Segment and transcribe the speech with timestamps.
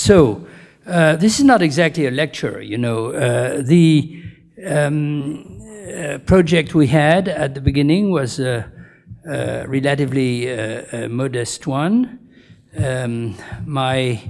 [0.00, 0.46] so,
[0.86, 3.12] uh, this is not exactly a lecture, you know.
[3.12, 4.22] Uh, the
[4.66, 5.60] um,
[5.94, 8.64] uh, project we had at the beginning was a,
[9.26, 12.18] a relatively uh, a modest one.
[12.78, 13.36] Um,
[13.66, 14.22] my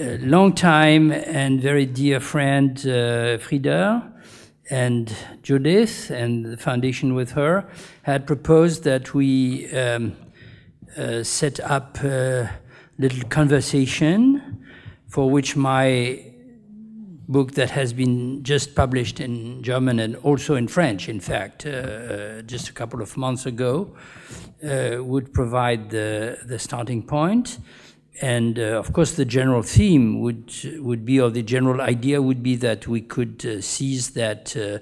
[0.00, 4.02] uh, long-time and very dear friend uh, Frieder
[4.68, 5.14] and
[5.44, 7.68] Judith and the foundation with her
[8.02, 10.16] had proposed that we um,
[11.22, 12.50] set up a
[12.98, 14.41] little conversation
[15.12, 16.24] for which my
[17.28, 21.70] book that has been just published in German and also in French, in fact, uh,
[21.70, 23.94] uh, just a couple of months ago,
[24.64, 27.58] uh, would provide the, the starting point.
[28.22, 32.42] And uh, of course, the general theme would would be, or the general idea would
[32.42, 34.78] be that we could uh, seize that uh,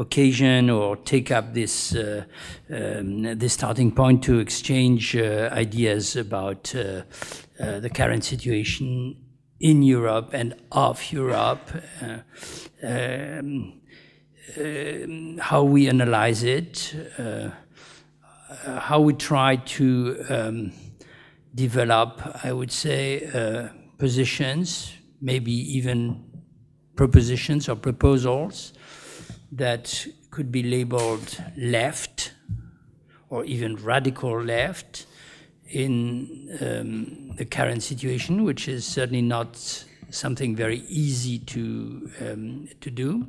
[0.00, 6.64] occasion or take up this um, this starting point to exchange ideas about
[7.58, 9.16] the current situation
[9.60, 11.70] in Europe and of Europe,
[12.82, 13.80] um,
[14.58, 16.94] um, how we analyze it,
[18.64, 20.72] how we try to um,
[21.54, 26.24] develop, I would say, uh, positions, maybe even
[26.96, 28.72] propositions or proposals
[29.52, 32.32] that could be labeled left
[33.30, 35.06] or even radical left
[35.74, 42.90] in um, the current situation, which is certainly not something very easy to, um, to
[42.90, 43.26] do.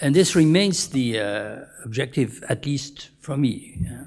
[0.00, 3.78] And this remains the uh, objective, at least for me.
[3.82, 4.04] Yeah.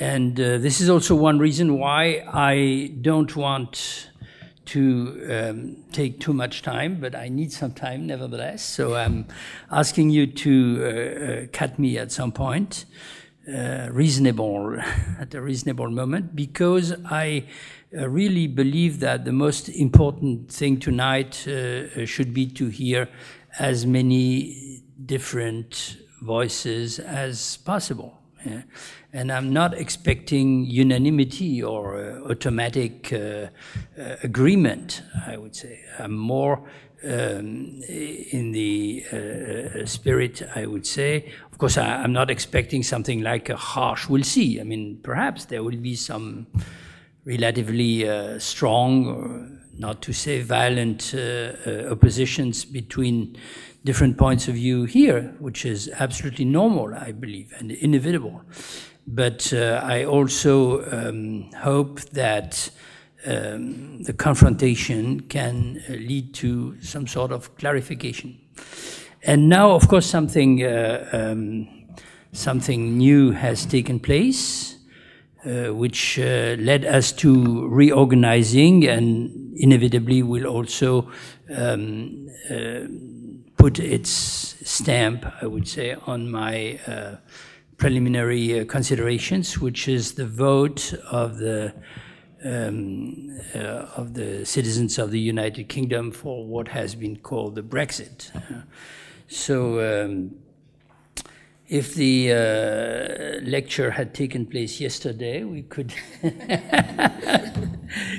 [0.00, 4.10] And uh, this is also one reason why I don't want
[4.66, 8.64] to um, take too much time, but I need some time nevertheless.
[8.64, 9.26] So I'm
[9.70, 12.84] asking you to uh, uh, cut me at some point,
[13.48, 14.76] uh, reasonable,
[15.20, 17.46] at a reasonable moment, because I
[17.96, 23.08] uh, really believe that the most important thing tonight uh, should be to hear
[23.58, 28.18] as many different voices as possible.
[29.12, 35.80] And I'm not expecting unanimity or uh, automatic uh, uh, agreement, I would say.
[35.98, 36.62] I'm more
[37.04, 41.32] um, in the uh, spirit, I would say.
[41.52, 44.60] Of course, I, am not expecting something like a harsh, we'll see.
[44.60, 46.46] I mean, perhaps there will be some
[47.24, 49.48] relatively uh, strong, or
[49.78, 53.36] not to say violent, uh, oppositions between
[53.86, 58.42] different points of view here, which is absolutely normal, I believe, and inevitable.
[59.06, 62.70] But uh, I also um, hope that
[63.24, 68.38] um, the confrontation can uh, lead to some sort of clarification.
[69.22, 71.68] And now, of course, something uh, um,
[72.32, 74.74] something new has taken place.
[75.46, 81.08] Uh, which uh, led us to reorganizing and inevitably will also
[81.54, 82.28] um,
[83.66, 87.16] put its stamp, I would say, on my uh,
[87.78, 91.74] preliminary uh, considerations, which is the vote of the
[92.44, 97.62] um, uh, of the citizens of the United Kingdom for what has been called the
[97.62, 98.30] Brexit.
[99.26, 99.58] so.
[100.04, 100.36] Um,
[101.68, 105.92] if the uh, lecture had taken place yesterday, we could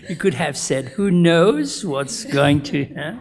[0.10, 3.14] we could have said, "Who knows what's going to." Huh?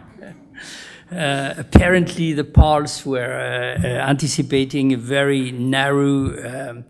[1.11, 6.85] Uh, apparently the polls were uh, uh, anticipating a very narrow um,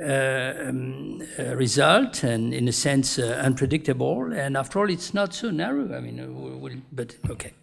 [0.00, 4.32] uh, um, uh, result and, in a sense, unpredictable.
[4.32, 5.94] And after all, it's not so narrow.
[5.94, 7.52] I mean, we'll, but okay.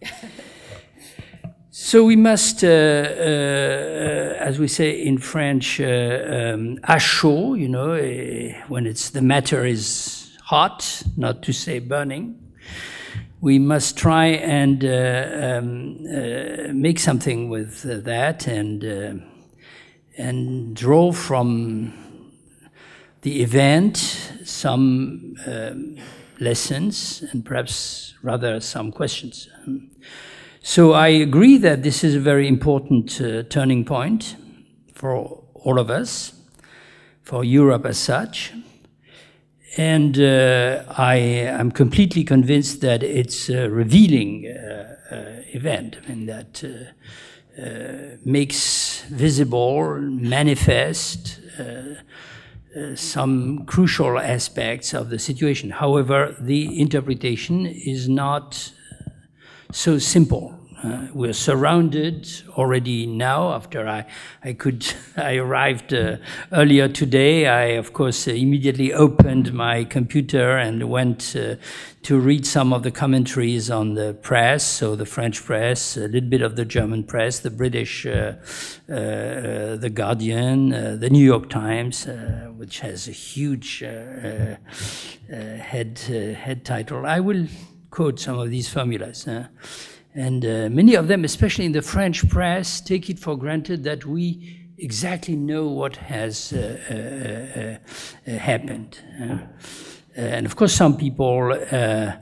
[1.72, 2.70] So we must, uh, uh,
[4.40, 7.94] as we say in French, uh, um, chaud, you know,
[8.66, 12.36] when it's the matter is hot, not to say burning
[13.40, 18.84] we must try and uh, um, uh, make something with uh, that and
[20.16, 21.92] and draw from
[23.22, 23.96] the event
[24.44, 25.96] some um,
[26.38, 29.48] lessons and perhaps rather some questions.
[30.62, 34.36] So I agree that this is a very important uh, turning point
[34.94, 36.34] for all of us,
[37.22, 38.52] for Europe as such.
[39.76, 46.26] And uh, I am completely convinced that it's a revealing uh, uh, event, I mean,
[46.26, 55.70] that uh, uh, makes visible, manifest uh, some crucial aspects of the situation.
[55.70, 58.72] However, the interpretation is not
[59.72, 60.59] so simple.
[60.82, 63.52] Uh, we're surrounded already now.
[63.52, 64.06] After I,
[64.42, 64.86] I could,
[65.16, 66.16] I arrived uh,
[66.52, 67.46] earlier today.
[67.46, 71.56] I, of course, uh, immediately opened my computer and went uh,
[72.04, 74.64] to read some of the commentaries on the press.
[74.64, 78.36] So the French press, a little bit of the German press, the British, uh,
[78.88, 82.06] uh, the Guardian, the New York Times,
[82.56, 84.58] which has a huge head
[85.28, 87.04] head title.
[87.04, 87.46] I will
[87.90, 89.28] quote some of these formulas.
[90.14, 94.04] And uh, many of them, especially in the French press, take it for granted that
[94.04, 97.78] we exactly know what has uh,
[98.26, 98.98] uh, uh happened.
[99.20, 99.38] Uh,
[100.16, 102.12] and of course, some people uh,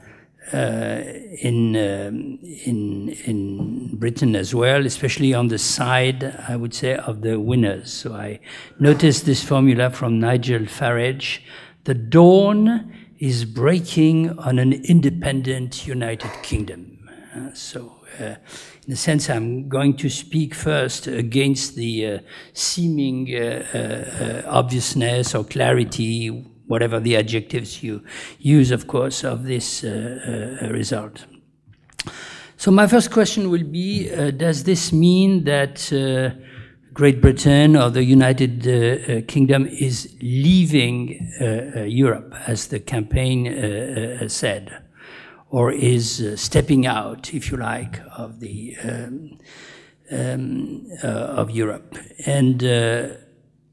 [0.53, 7.21] in, um, in, in Britain as well, especially on the side, I would say, of
[7.23, 7.93] the winners.
[7.93, 8.41] So I
[8.79, 11.41] noticed this formula from Nigel Farage
[11.85, 16.98] the dawn is breaking on an independent United Kingdom.
[17.39, 18.35] Uh, so, uh,
[18.87, 22.19] in a sense, I'm going to speak first against the uh,
[22.53, 23.29] seeming
[24.47, 26.29] obviousness or clarity,
[26.67, 28.03] whatever the adjectives you
[28.39, 31.27] use, of course, of this result.
[32.57, 35.91] So, my first question will be Does this mean that
[36.93, 44.27] Great Britain or the United uh, Kingdom is leaving uh, Europe, as the campaign uh,
[44.29, 44.88] said?
[45.51, 49.39] Or is uh, stepping out, if you like, of the um,
[50.11, 51.97] um, uh, of Europe.
[52.27, 53.09] And uh,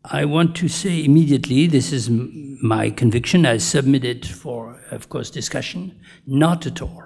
[0.03, 3.45] I want to say immediately, this is my conviction.
[3.45, 5.99] I submit it for, of course, discussion.
[6.25, 7.01] Not at all.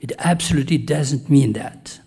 [0.00, 2.00] It absolutely doesn't mean that.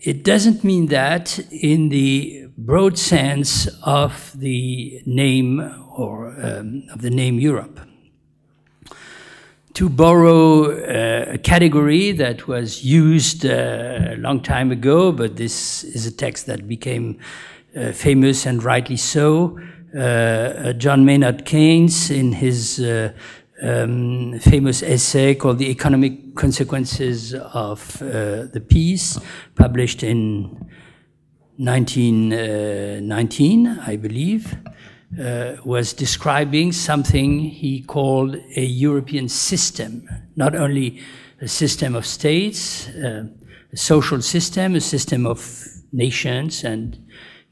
[0.00, 5.60] It doesn't mean that in the broad sense of the name
[5.96, 7.80] or um, of the name Europe
[9.74, 15.82] to borrow uh, a category that was used uh, a long time ago, but this
[15.82, 17.18] is a text that became
[17.76, 19.58] uh, famous and rightly so.
[19.92, 23.12] Uh, uh, John Maynard Keynes, in his uh,
[23.62, 29.18] um, famous essay called The Economic Consequences of the Peace,
[29.56, 30.68] published in
[31.56, 34.56] 1919, I believe,
[35.20, 41.00] uh, was describing something he called a European system, not only
[41.40, 43.24] a system of states, uh,
[43.72, 46.98] a social system, a system of nations and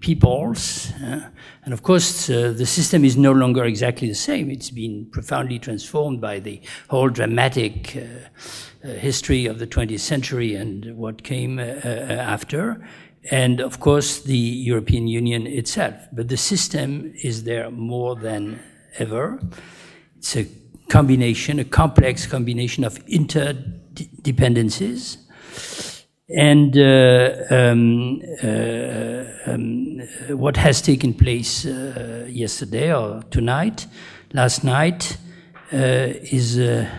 [0.00, 0.93] peoples.
[1.03, 1.20] Uh,
[1.64, 4.50] and of course, uh, the system is no longer exactly the same.
[4.50, 8.00] It's been profoundly transformed by the whole dramatic uh,
[8.85, 12.85] uh, history of the 20th century and what came after
[13.31, 15.95] and of course the European Union itself.
[16.13, 18.61] But the system is there more than
[18.99, 19.41] ever.
[20.19, 20.47] It's a
[20.89, 25.17] combination, a complex combination of interdependencies.
[26.29, 30.01] And uh, um, uh, um,
[30.39, 33.87] what has taken place uh, yesterday or tonight,
[34.33, 35.19] last night,
[35.73, 36.91] uh, is, a,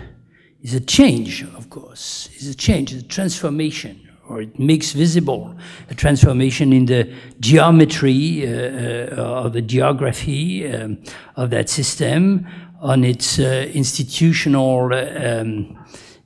[0.61, 5.55] is a change, of course, is a change, is a transformation or it makes visible
[5.89, 10.97] a transformation in the geometry uh, uh, or the geography um,
[11.35, 12.47] of that system
[12.81, 15.77] on its uh, institutional um,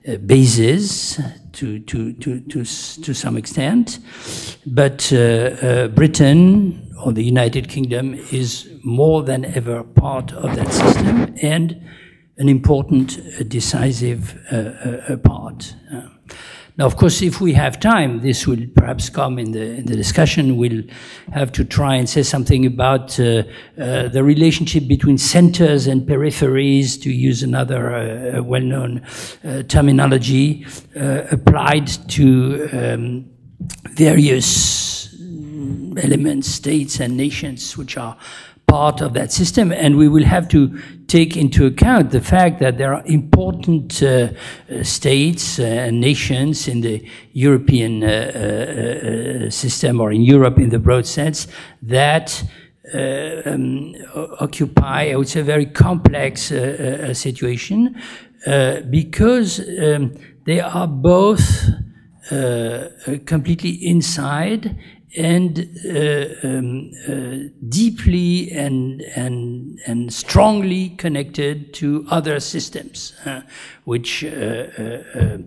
[0.07, 1.19] uh, basis
[1.51, 3.99] to, to, to, to, to some extent.
[4.65, 10.71] But uh, uh, Britain or the United Kingdom is more than ever part of that
[10.71, 11.81] system and
[12.37, 13.19] an important,
[13.49, 14.37] decisive
[15.23, 15.75] part.
[16.77, 19.95] Now, of course, if we have time, this will perhaps come in the, in the
[19.95, 20.57] discussion.
[20.57, 20.83] We'll
[21.33, 23.43] have to try and say something about uh,
[23.79, 29.01] uh, the relationship between centers and peripheries, to use another uh, well-known
[29.43, 33.25] uh, terminology, uh, applied to um,
[33.89, 35.15] various
[35.97, 38.15] elements, states and nations, which are
[38.67, 39.71] part of that system.
[39.71, 44.07] And we will have to take into account the fact that there are important uh,
[44.07, 50.69] uh states uh, and nations in the European uh, uh, system or in Europe in
[50.69, 51.47] the broad sense
[51.81, 52.43] that
[52.93, 53.93] um,
[54.39, 56.53] occupy, I would say, a very complex
[57.13, 57.95] situation
[58.89, 60.13] because um,
[60.45, 61.69] they are both
[63.25, 64.77] completely inside
[65.17, 73.41] and uh, um, uh, deeply and, and, and strongly connected to other systems, uh,
[73.85, 75.37] which uh, uh,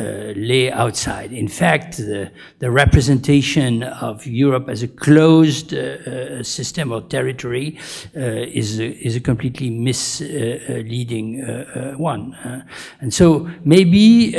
[0.00, 1.32] lay outside.
[1.32, 7.78] In fact, the, the, representation of Europe as a closed uh, uh system or territory
[8.16, 12.34] uh, is, a, is a completely misleading uh, uh, one.
[12.34, 12.62] Uh.
[13.00, 14.32] and so maybe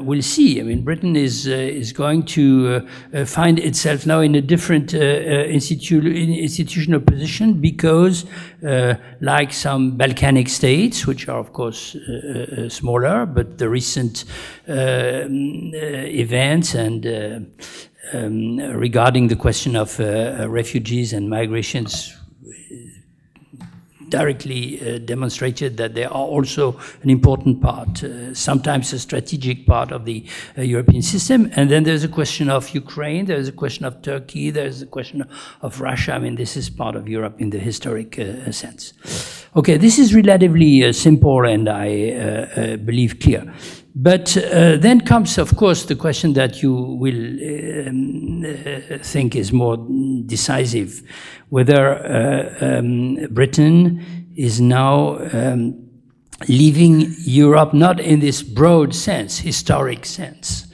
[0.00, 0.60] we'll see.
[0.60, 2.86] I mean, Britain is, is going to
[3.26, 5.94] find itself now in a different institu
[6.42, 8.24] institutional position because,
[9.20, 11.96] like some Balkanic states, which are of course
[12.68, 14.24] smaller, but the recent
[14.68, 17.40] uh, events and uh,
[18.12, 22.16] um, regarding the question of uh, refugees and migrations
[24.18, 26.64] directly uh, demonstrated that they are also
[27.02, 30.24] an important part, uh, sometimes a strategic part of the
[30.56, 31.50] uh, European system.
[31.56, 35.26] And then there's a question of Ukraine, there's a question of Turkey, there's a question
[35.62, 36.12] of Russia.
[36.14, 38.14] I mean, this is part of Europe in the historic
[38.50, 38.82] sense.
[39.56, 43.42] Okay, this is relatively simple and I believe clear.
[43.96, 49.52] But uh, then comes, of course, the question that you will um, uh, think is
[49.52, 49.76] more
[50.26, 51.02] decisive
[51.50, 55.88] whether uh, um, Britain is now um,
[56.48, 60.66] leaving Europe not in this broad sense, historic sense,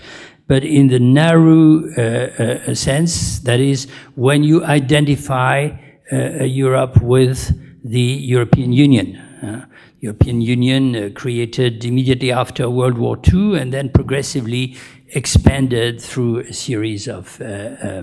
[0.47, 5.69] but in the narrow uh, uh, sense, that is, when you identify
[6.11, 7.53] uh, Europe with
[7.85, 9.67] the European Union.
[10.00, 14.76] European Union uh, created immediately after World War II and then progressively
[15.09, 18.02] expanded through a series of uh, uh,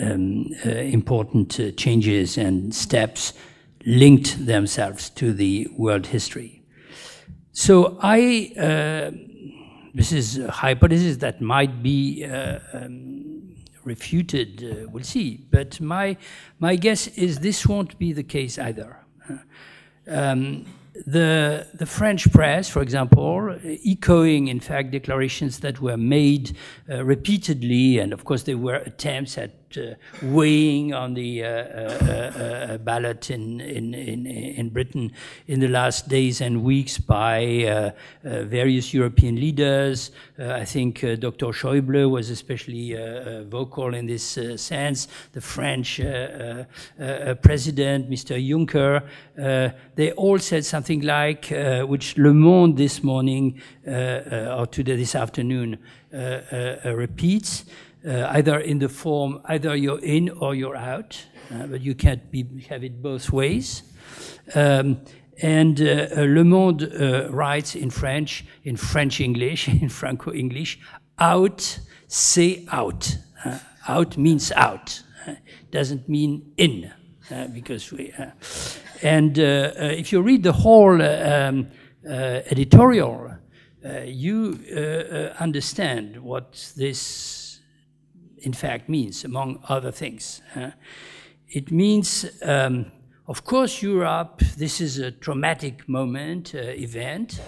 [0.00, 3.32] um, uh, important uh, changes and steps
[3.86, 6.62] linked themselves to the world history.
[7.52, 9.10] So I, uh,
[9.94, 16.16] this is a hypothesis that might be um, refuted, we'll see, but my,
[16.58, 18.98] my guess is this won't be the case either.
[20.06, 23.56] Um, the, the French press, for example,
[23.86, 26.56] echoing, in fact, declarations that were made
[26.88, 29.61] uh, repeatedly, and of course, there were attempts at
[30.22, 35.12] weighing on the uh, uh, ballot in, in, in, in, Britain
[35.46, 40.10] in the last days and weeks by various European leaders.
[40.38, 41.46] I think Dr.
[41.46, 42.94] Schäuble was especially
[43.48, 45.08] vocal in this sense.
[45.32, 45.96] The French
[47.42, 48.36] president, Mr.
[48.38, 49.02] Juncker,
[49.94, 51.52] they all said something like,
[51.86, 55.78] which Le Monde this morning or today this afternoon
[56.12, 57.64] repeats
[58.04, 62.30] uh, either in the form either you're in or you're out, uh, but you can't
[62.30, 63.82] be, have it both ways.
[64.54, 65.02] Um,
[65.40, 70.80] and uh, uh Le Monde uh, writes in French, in French English, in Franco English,
[71.18, 71.78] out,
[72.08, 73.16] say out.
[73.44, 75.02] Uh, out means out,
[75.70, 76.92] doesn't mean in,
[77.52, 78.12] because we.
[79.02, 81.66] and if you read the whole um,
[82.04, 83.36] editorial,
[84.04, 84.56] you
[85.40, 87.41] understand what this
[88.42, 90.42] in fact means, among other things.
[91.48, 92.92] It means, um,
[93.26, 97.40] of course, Europe, this is a traumatic moment, uh, event.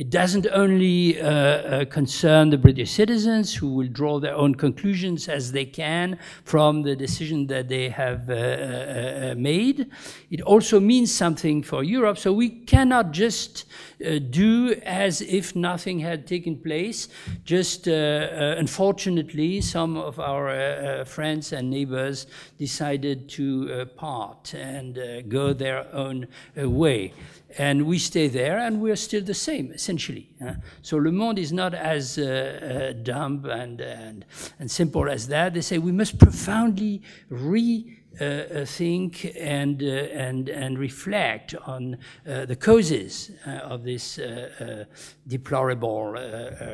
[0.00, 5.28] It doesn't only uh, uh, concern the British citizens who will draw their own conclusions
[5.28, 9.90] as they can from the decision that they have uh, uh, uh made.
[10.30, 12.16] It also means something for Europe.
[12.16, 13.66] So we cannot just
[14.02, 17.08] uh, do as if nothing had taken place.
[17.44, 22.26] Just unfortunately, some of our friends and neighbors
[22.56, 26.26] decided to part and go their own
[26.56, 27.12] way
[27.58, 30.30] and we stay there and we're still the same essentially
[30.82, 34.24] so le monde is not as uh, uh, dumb and, and,
[34.58, 39.86] and simple as that they say we must profoundly re uh, uh, think and, uh,
[39.86, 44.18] and, and reflect on the causes of this
[45.26, 46.10] deplorable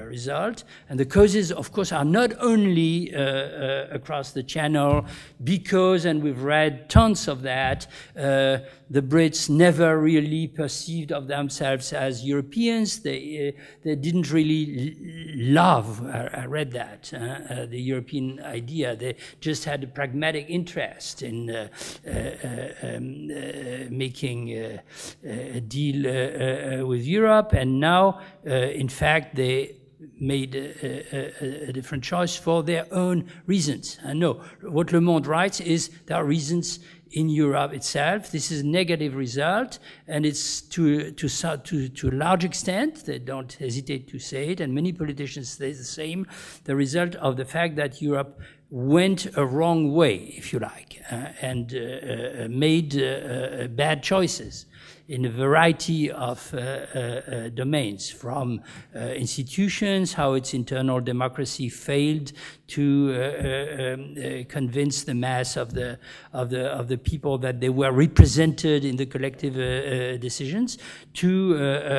[0.08, 0.64] result.
[0.88, 5.04] And the causes, of course, are not only across the channel
[5.44, 7.86] because, and we've read tons of that,
[8.88, 13.00] the Brits never really perceived of themselves as Europeans.
[13.00, 18.94] They, uh, they didn't really love, I, I read that, uh, uh, the European idea.
[18.94, 21.68] They just had a pragmatic interest in uh,
[22.06, 23.26] uh, uh, um,
[23.96, 24.50] making
[25.24, 27.52] a deal with Europe.
[27.52, 29.76] And now, in fact, they
[30.18, 33.98] made a, a, a, different choice for their own reasons.
[34.04, 36.80] I know what Le Monde writes is there are reasons
[37.16, 38.30] in Europe itself.
[38.30, 43.18] This is a negative result, and it's to, to, to, to a large extent, they
[43.18, 46.26] don't hesitate to say it, and many politicians say the same,
[46.64, 51.28] the result of the fact that Europe went a wrong way, if you like, uh,
[51.40, 52.92] and uh, uh, made
[53.74, 54.66] bad choices
[55.08, 58.60] in a variety of uh, uh, domains, from
[58.94, 62.32] uh, institutions, how its internal democracy failed
[62.68, 65.98] to um, convince the mass of the
[66.32, 69.54] of the of the people that they were represented in the collective
[70.20, 70.78] decisions,
[71.14, 71.56] to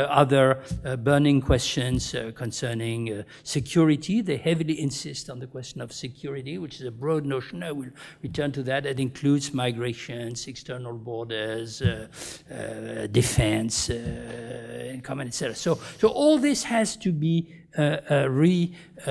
[0.09, 0.62] other
[1.00, 4.21] burning questions concerning security.
[4.21, 7.63] They heavily insist on the question of security, which is a broad notion.
[7.63, 8.86] I will return to that.
[8.86, 12.07] It includes migrations, external borders, uh,
[12.51, 15.55] uh, defense, uh, and common, etc.
[15.55, 19.03] So, so all this has to be uh, uh, rethought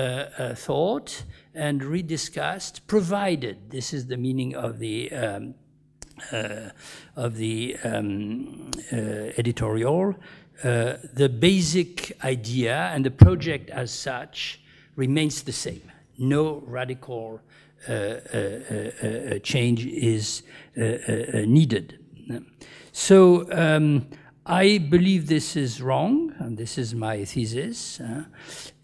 [1.53, 5.55] and rediscussed, provided this is the meaning of the um,
[6.31, 6.69] uh,
[7.15, 8.95] of the um, uh,
[9.37, 10.15] editorial.
[10.63, 14.59] Uh, the basic idea and the project as such
[14.95, 15.91] remains the same.
[16.17, 17.39] No radical
[19.43, 20.41] change is
[20.75, 21.99] needed.
[22.91, 24.07] So um,
[24.49, 27.99] I believe this is wrong, and this is my thesis.
[27.99, 28.23] Uh,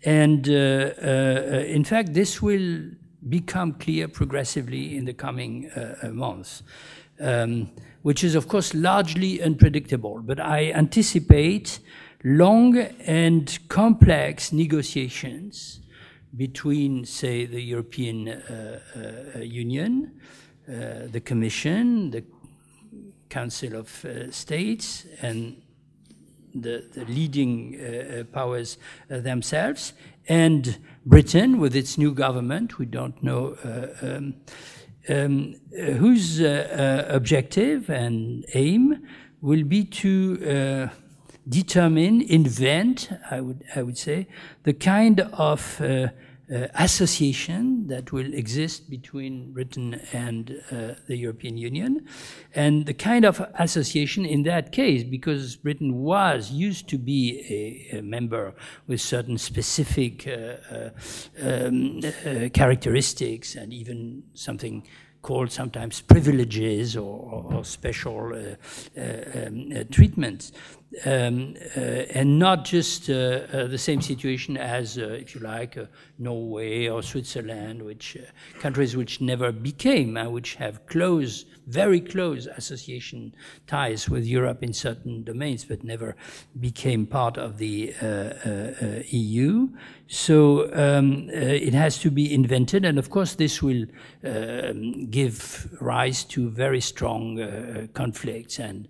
[0.04, 2.90] and uh, uh, in fact, this will
[3.30, 6.64] become clear progressively in the coming uh, uh, months,
[7.22, 10.20] um, which is, of course, largely unpredictable.
[10.22, 11.80] But I anticipate
[12.26, 15.80] long and complex negotiations
[16.36, 20.20] between, say, the European uh, Union,
[20.68, 22.26] the Commission, the
[23.34, 25.60] Council of uh, States and
[26.54, 28.78] the, the leading uh, uh, powers
[29.10, 29.94] themselves,
[30.30, 33.58] and Britain with its new government, we don't know
[34.04, 34.36] um,
[35.10, 39.02] um, whose objective and aim
[39.42, 40.90] will be to
[41.50, 44.28] determine, invent, I would, I would say,
[44.62, 45.82] the kind of
[46.52, 52.06] uh, association that will exist between Britain and uh, the European Union.
[52.54, 57.98] And the kind of association in that case, because Britain was, used to be a,
[58.00, 58.54] a member
[58.88, 60.32] with certain specific uh,
[60.74, 60.90] uh
[61.42, 64.84] um, uh, characteristics and even something
[65.22, 70.52] called sometimes privileges or, or, or special uh, um, treatments
[71.06, 75.78] um, uh, and not just uh, uh, the same situation as, if you like,
[76.18, 78.18] Norway or Switzerland, which
[78.60, 83.34] countries which never became, which have close, very close association
[83.68, 86.16] ties with Europe in certain domains, but never
[86.60, 87.94] became part of the
[89.10, 89.70] EU.
[90.08, 93.86] So um, uh, it has to be invented, and of course, this will
[94.24, 94.74] uh,
[95.10, 98.88] give rise to very strong uh, conflicts and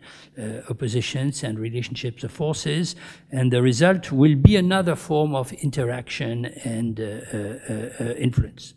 [0.70, 2.96] oppositions and relationships of forces,
[3.32, 8.74] and the result will be another form of interaction and uh, uh, uh, influence.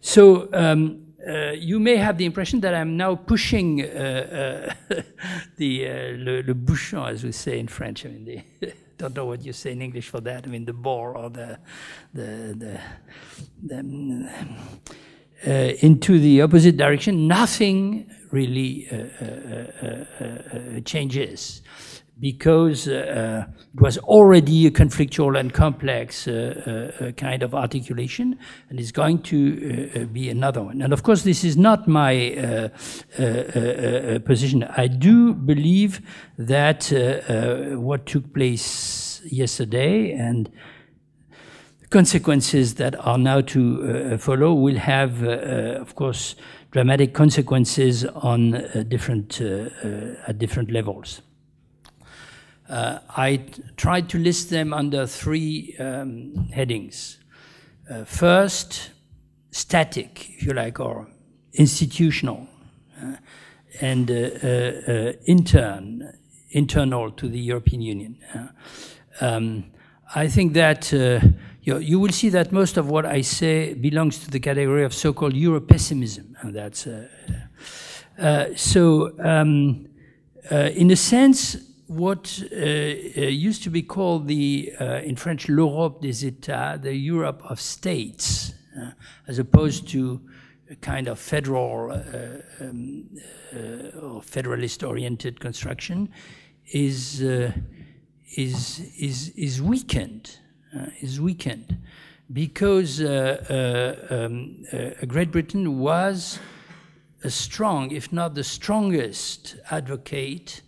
[0.00, 5.02] So um, uh, you may have the impression that I'm now pushing uh, uh,
[5.56, 8.06] the uh, le, le, bouchon, as we say in French.
[8.06, 10.46] I mean, the don't know what you say in English for that.
[10.46, 11.58] I mean, the bore or the
[12.14, 12.80] the the,
[13.62, 14.30] the
[15.46, 17.26] uh, into the opposite direction.
[17.28, 21.62] Nothing really uh, changes
[22.20, 28.78] because uh, it was already a conflictual and complex uh, uh, kind of articulation, and
[28.78, 29.38] it's going to
[29.96, 30.82] uh, uh, be another one.
[30.82, 34.64] And of course, this is not my uh, position.
[34.64, 36.02] I do believe
[36.38, 36.92] that
[37.78, 40.50] what took place yesterday and
[41.80, 46.36] the consequences that are now to follow will have, of course,
[46.70, 48.52] dramatic consequences on
[48.88, 51.22] different at different levels.
[52.70, 53.40] Uh, I
[53.76, 57.18] tried to list them under three um, headings.
[57.90, 58.90] Uh, first,
[59.50, 61.08] static, if you like, or
[61.52, 62.46] institutional,
[63.02, 63.16] uh,
[63.80, 64.46] and uh, uh,
[64.86, 66.12] uh, intern,
[66.50, 68.18] internal to the European Union.
[69.20, 69.64] Um,
[70.14, 74.30] I think that you, you, will see that most of what I say belongs to
[74.30, 76.86] the category of so-called Euro-pessimism, and that's
[78.56, 79.12] so.
[79.18, 79.86] Um,
[80.50, 81.56] in a sense,
[81.90, 86.94] what uh, uh, used to be called the, uh, in French, l'Europe des États, the
[86.94, 88.92] Europe of states, uh,
[89.26, 90.20] as opposed to
[90.70, 91.90] a kind of federal
[92.60, 93.10] um,
[94.00, 96.08] or federalist-oriented construction,
[96.66, 97.20] is
[98.36, 100.38] is is is weakened.
[101.00, 101.76] is weakened
[102.32, 104.64] because um,
[105.08, 106.38] Great Britain was
[107.24, 110.62] a strong, if not the strongest, advocate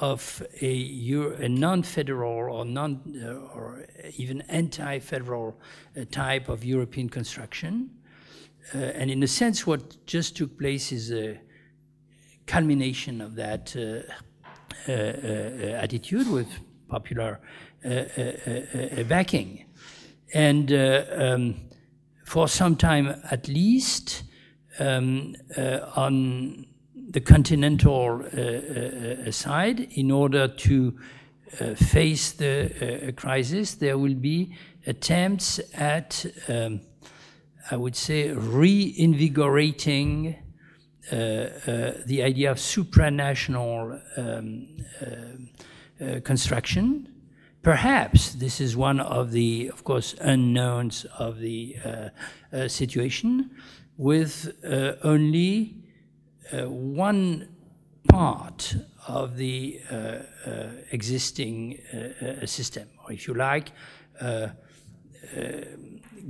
[0.00, 5.56] of a, a non-federal or non uh, or even anti-federal
[5.96, 7.90] uh, type of European construction,
[8.74, 11.40] uh, and in a sense, what just took place is a
[12.46, 16.48] culmination of that uh, uh, uh attitude with
[16.88, 17.40] popular
[19.08, 19.64] backing.
[20.34, 21.56] And um,
[22.24, 24.24] for some time at least,
[24.78, 25.34] um,
[25.96, 26.66] on
[27.10, 28.22] the continental
[29.30, 30.98] side, in order to
[31.76, 34.54] face the crisis, there will be
[34.86, 36.80] attempts at um,
[37.70, 40.36] I would say, reinvigorating
[41.12, 44.68] uh, uh, the idea of supranational um,
[45.00, 45.04] uh,
[46.04, 47.12] uh, construction.
[47.62, 52.10] Perhaps this is one of the, of course, unknowns of the uh,
[52.52, 53.50] uh, situation,
[53.98, 54.54] with
[55.02, 55.74] only
[56.50, 57.46] Uh, one
[58.08, 58.74] part
[59.06, 61.78] of the uh, uh, existing
[62.46, 63.70] system, or if you like,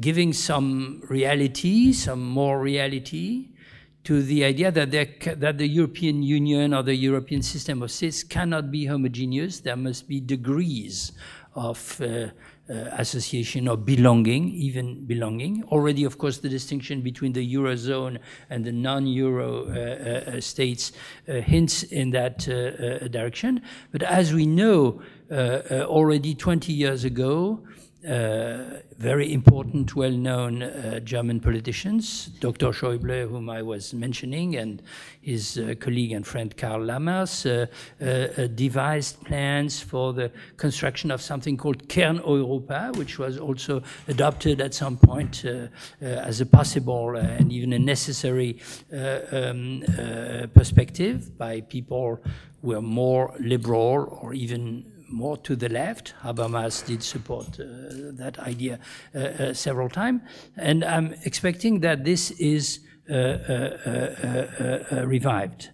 [0.00, 3.48] giving some reality, some more reality
[4.04, 4.90] to the idea that,
[5.38, 9.60] that the European Union or the European system of states cannot be homogeneous.
[9.60, 11.12] There must be degrees
[11.54, 12.30] of uh, uh,
[12.68, 15.64] association or belonging, even belonging.
[15.64, 18.18] Already, of course, the distinction between the Eurozone
[18.50, 20.92] and the non-Euro uh, uh states
[21.28, 23.62] uh, hints in that uh, direction.
[23.92, 25.00] But as we know,
[25.30, 27.60] already 20 years ago,
[28.08, 32.68] uh, very important, well-known uh, German politicians, Dr.
[32.72, 34.82] Schäuble, whom I was mentioning, and
[35.20, 37.66] his uh, colleague and friend Karl Lamers, uh,
[38.04, 44.60] uh, devised plans for the construction of something called Kern Europa, which was also adopted
[44.60, 45.44] at some point
[46.00, 48.58] as a possible and even a necessary
[48.90, 49.82] um,
[50.54, 52.20] perspective by people
[52.62, 56.14] who are more liberal or even more to the left.
[56.22, 57.64] Habermas did support uh,
[58.12, 58.78] that idea
[59.14, 60.22] uh, uh, several times.
[60.56, 62.80] And I'm expecting that this is
[65.06, 65.70] revived.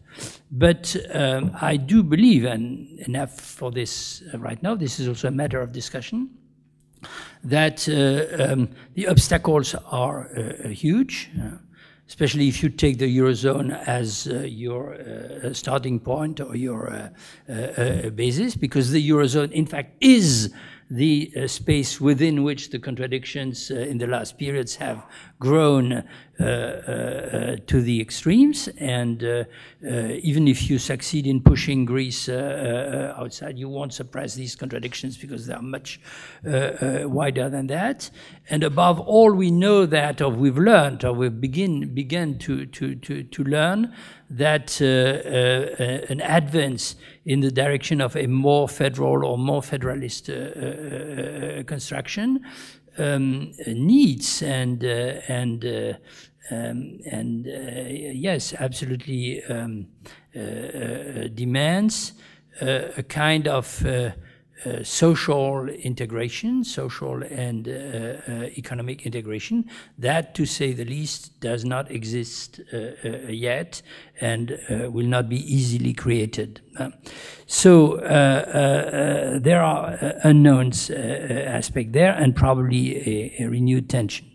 [0.51, 5.33] But um, I do believe, and enough for this right now, this is also a
[5.33, 6.31] matter of discussion,
[7.43, 10.31] that um, the obstacles are
[10.69, 11.31] huge
[12.09, 17.09] especially if you take the Eurozone as uh, your uh, starting point or your uh,
[17.49, 20.53] uh, uh basis, because the Eurozone, in fact, is
[20.91, 25.07] the uh, space within which the contradictions in the last periods have
[25.45, 26.03] grown uh,
[26.41, 28.69] uh, uh to the extremes.
[28.79, 29.23] And
[30.31, 35.55] even if you succeed in pushing Greece outside, you won't suppress these contradictions because they
[35.55, 36.01] are much
[36.43, 38.11] wider than that.
[38.51, 42.95] And above all, we know that, or we've learned, or we've begin, begun to, to,
[43.07, 43.95] to, to learn
[44.31, 50.29] that uh, uh, an advance in the direction of a more federal or more federalist
[50.29, 52.45] uh, construction
[52.99, 55.95] um, needs and uh, and uh,
[56.51, 59.87] um, and uh, yes, absolutely um,
[61.35, 62.13] demands
[62.61, 63.85] a kind of
[64.67, 71.65] uh, social integration, social and uh, uh, economic integration, that, to say the least, does
[71.65, 73.83] not exist uh, uh, yet
[74.21, 76.61] and will not be easily created.
[77.47, 77.97] so
[79.43, 84.27] there are unknowns aspect there and probably a, a renewed tension.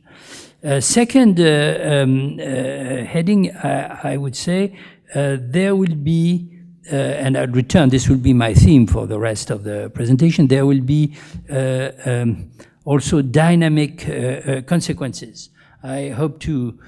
[0.80, 4.78] second um, heading, I would say,
[5.16, 6.59] there will be
[6.92, 10.48] uh, and I'll return, this will be my theme for the rest of the presentation,
[10.48, 11.16] there will be
[11.50, 12.50] uh, um,
[12.84, 15.50] also dynamic uh, consequences.
[15.84, 16.80] I hope to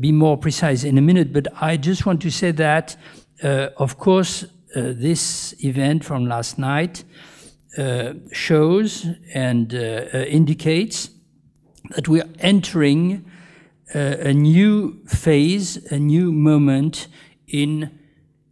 [0.00, 2.96] be more precise in a minute, but I just want to say that,
[3.42, 7.04] of course, this event from last night
[8.32, 11.10] shows and indicates
[11.90, 13.24] that we are entering
[13.94, 17.06] a new phase, a new moment
[17.46, 17.99] in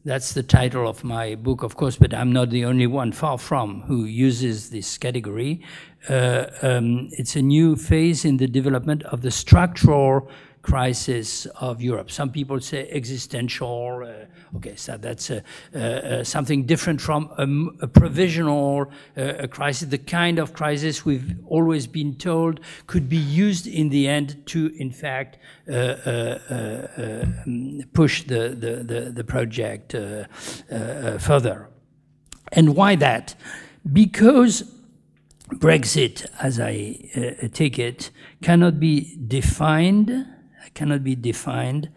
[0.09, 3.37] that's the title of my book, of course, but I'm not the only one, far
[3.37, 5.61] from, who uses this category.
[6.09, 10.31] Uh, um, it's a new phase in the development of the structural
[10.69, 12.11] crisis of Europe.
[12.11, 14.05] Some people say existential.
[14.05, 15.41] Uh, okay, so that's uh,
[15.75, 21.87] uh, something different from a, a provisional uh, crisis, the kind of crisis we've always
[21.87, 26.39] been told could be used in the end to, in fact, uh, uh,
[26.99, 29.93] um, push the, the, the, the project
[31.19, 31.71] further.
[32.53, 33.35] And why that?
[33.91, 34.71] Because
[35.49, 38.11] Brexit, as I take it,
[38.43, 40.27] cannot be defined
[40.75, 41.91] cannot be defined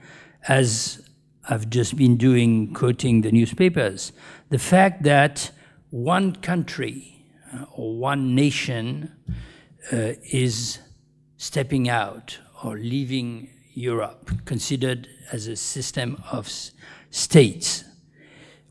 [0.47, 1.01] as
[1.49, 4.12] I've just been doing, quoting the newspapers.
[4.49, 5.51] The fact that
[5.89, 9.12] one country uh, or one nation
[9.91, 10.79] uh, is
[11.38, 16.49] stepping out or leaving Europe, considered as a system of
[17.10, 17.84] states.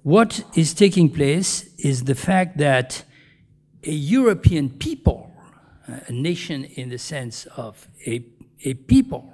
[0.03, 3.05] What is taking place is the fact that
[3.85, 5.35] a European people,
[5.87, 8.25] a nation in the sense of a,
[8.65, 9.33] a people,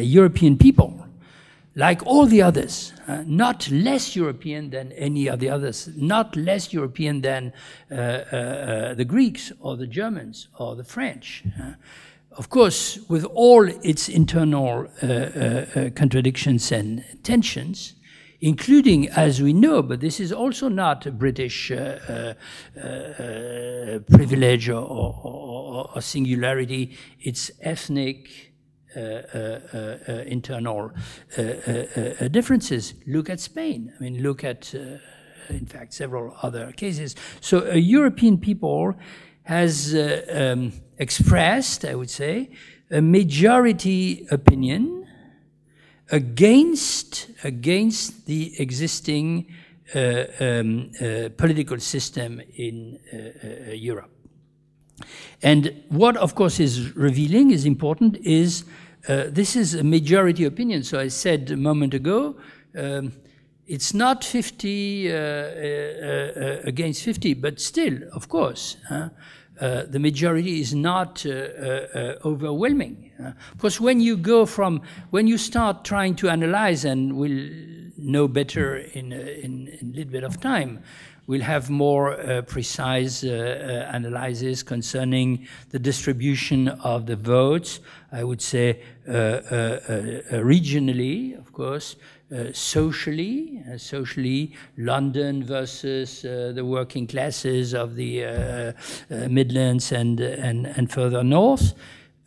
[0.00, 1.06] European people,
[1.74, 6.72] like all the others, uh, not less European than any of the others, not less
[6.72, 7.52] European than
[7.90, 11.44] uh, uh, uh the Greeks or the Germans or the French.
[11.60, 11.72] Uh,
[12.36, 17.94] of course, with all its internal uh, contradictions and tensions,
[18.44, 22.34] including, as we know, but this is also not a British uh, uh,
[22.78, 28.52] uh, privilege or, or, or, singularity, it's ethnic.
[28.96, 30.92] Uh, uh, uh, internal
[32.30, 32.94] differences.
[33.08, 33.92] Look at Spain.
[33.98, 34.72] I mean, look at,
[35.48, 37.16] in fact, several other cases.
[37.40, 38.94] So, a European people
[39.42, 42.50] has um, expressed, I would say,
[42.88, 45.08] a majority opinion
[46.12, 49.52] against, against the existing
[49.94, 54.13] uh, um, uh, political system in uh, Europe.
[55.42, 58.64] And what, of course, is revealing, is important, is
[59.08, 60.82] uh, this is a majority opinion.
[60.82, 62.36] So I said a moment ago,
[62.76, 63.12] um,
[63.66, 65.16] it's not 50 uh,
[66.64, 68.76] against 50, but still, of course.
[69.60, 73.12] Uh, the majority is not uh, uh, overwhelming.
[73.20, 77.50] of course, when you go from, when you start trying to analyze, and we'll
[77.96, 80.82] know better in, in, in a little bit of time,
[81.26, 87.80] we'll have more uh, precise uh, uh, analysis concerning the distribution of the votes.
[88.12, 88.82] I would say
[90.30, 91.96] regionally, of course,
[92.34, 99.92] uh, socially, uh, socially, London versus uh, the working classes of the uh, uh, Midlands
[99.92, 101.74] and, and, and further north.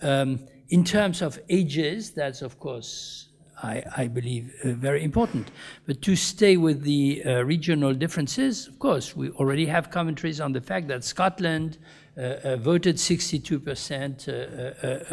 [0.01, 3.26] Um, in terms of ages, that's of course,
[3.63, 5.51] I, I believe, very important.
[5.85, 10.61] But to stay with the regional differences, of course, we already have commentaries on the
[10.61, 11.77] fact that Scotland
[12.17, 14.31] uh, voted 62% uh,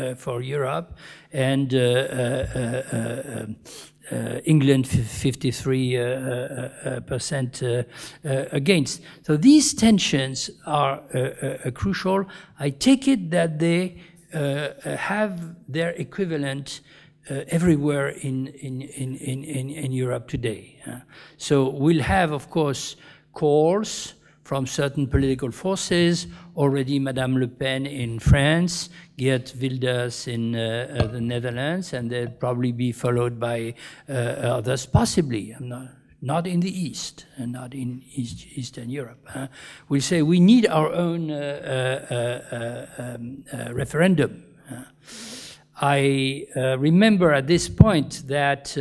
[0.02, 0.96] uh, for Europe,
[1.32, 3.56] and um,
[4.12, 7.62] uh, England 53 uh, uh, percent
[8.22, 9.00] against.
[9.22, 11.00] So these tensions are
[11.72, 12.26] crucial.
[12.58, 13.96] I take it that they
[14.32, 16.82] have their equivalent
[17.28, 20.78] everywhere in, in, in, in, in Europe today.
[21.36, 22.96] so we'll have, of course,
[23.32, 26.26] calls from certain political forces.
[26.56, 32.28] Already, Madame Le Pen in France, Geert Wilders in uh, uh, the Netherlands, and they'll
[32.28, 33.74] probably be followed by
[34.08, 35.56] uh, others, possibly.
[35.58, 35.88] Not,
[36.20, 39.26] not, in the East and not in East, Eastern Europe.
[39.26, 39.48] Huh?
[39.88, 44.44] We say we need our own uh, uh, um, referendum.
[45.84, 46.46] I
[46.78, 48.76] remember at this point that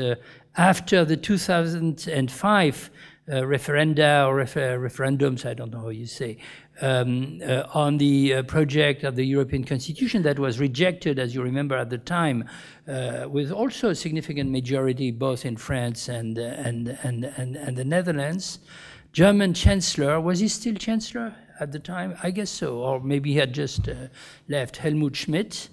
[0.55, 2.91] after the 2005
[3.25, 6.37] uh, referenda or refer referendums, I don't know how you say,
[6.81, 11.41] um, uh, on the uh, project of the European Constitution that was rejected, as you
[11.41, 12.43] remember at the time,
[12.87, 17.77] uh, with also a significant majority both in France and, uh, and, and, and, and
[17.77, 18.59] the Netherlands.
[19.13, 22.17] German Chancellor, was he still Chancellor at the time?
[22.23, 24.07] I guess so, or maybe he had just uh,
[24.49, 24.77] left.
[24.77, 25.69] Helmut Schmidt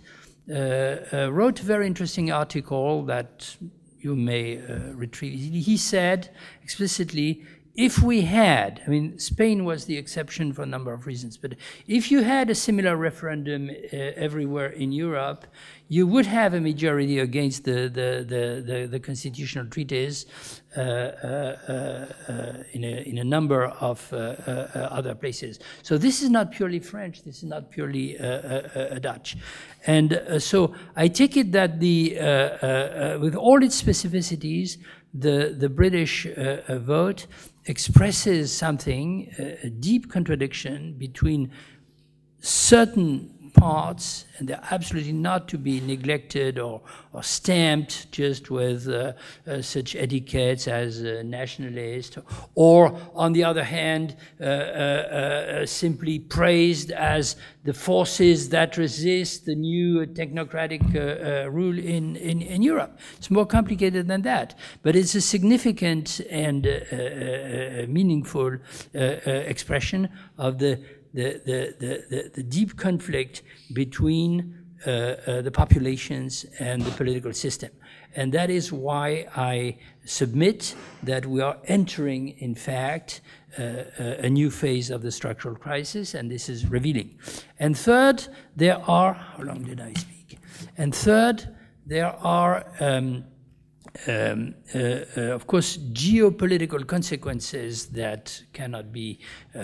[0.50, 3.56] wrote a very interesting article that
[4.00, 5.64] you may uh, retrieve.
[5.64, 6.30] He said
[6.62, 7.42] explicitly,
[7.74, 11.54] if we had, I mean, Spain was the exception for a number of reasons, but
[11.86, 15.46] if you had a similar referendum uh, everywhere in Europe,
[15.88, 20.26] you would have a majority against the, the, the, the, the constitutional treaties
[20.76, 25.58] uh, uh, uh, in, a, in a number of uh, uh, other places.
[25.82, 28.16] So this is not purely French, this is not purely
[29.00, 29.36] Dutch.
[29.86, 34.76] And so I take it that the, with all its specificities,
[35.12, 36.26] the, the British
[36.68, 37.26] vote
[37.70, 41.52] expresses something, a deep contradiction between
[42.40, 46.80] certain parts, and they're absolutely not to be neglected or,
[47.12, 49.12] or stamped just with uh,
[49.46, 52.18] uh, such etiquettes as uh, nationalist,
[52.54, 59.44] or on the other hand, uh, uh, uh, simply praised as the forces that resist
[59.44, 60.82] the new technocratic
[61.52, 62.98] rule in, in, in, Europe.
[63.18, 66.64] It's more complicated than that, but it's a significant and
[67.88, 68.56] meaningful
[68.94, 70.08] expression
[70.38, 70.80] of the
[71.14, 73.42] the, the, the, the, deep conflict
[73.72, 77.70] between uh, uh, the populations and the political system.
[78.16, 83.20] And that is why I submit that we are entering, in fact,
[83.58, 87.18] uh, a new phase of the structural crisis, and this is revealing.
[87.58, 90.38] And third, there are, how long did I speak?
[90.76, 91.54] And third,
[91.86, 93.24] there are, um,
[94.06, 99.18] um, uh, uh, of course, geopolitical consequences that cannot be
[99.54, 99.62] uh, uh,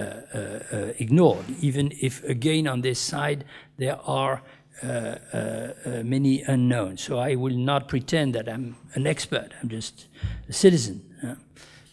[0.72, 3.44] uh, ignored, even if, again, on this side,
[3.78, 4.42] there are
[4.82, 5.16] uh,
[6.04, 7.02] many unknowns.
[7.02, 10.08] So I will not pretend that I'm an expert, I'm just
[10.48, 11.02] a citizen.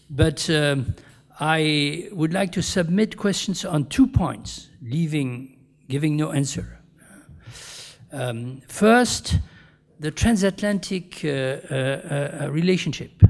[0.10, 0.96] But um,
[1.40, 6.80] I would like to submit questions on two points, leaving, giving no answer.
[8.12, 9.40] Um, first,
[10.04, 13.24] the transatlantic uh, uh, uh, relationship.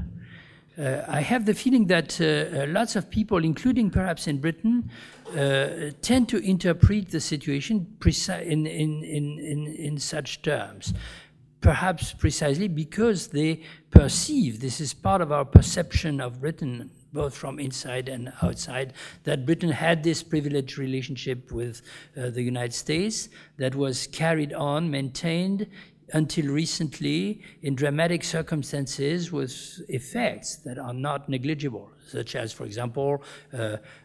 [0.76, 4.90] Uh, I have the feeling that uh, lots of people, including perhaps in Britain,
[5.38, 10.94] uh, tend to interpret the situation in, in, in, in, such terms.
[11.60, 17.60] Perhaps precisely because they perceive, this is part of our perception of Britain, both from
[17.60, 21.82] inside and outside, that Britain had this privileged relationship with
[22.16, 25.68] the United States that was carried on, maintained
[26.12, 33.22] until recently in dramatic circumstances with effects that are not negligible, such as, for example,
[33.52, 33.56] uh,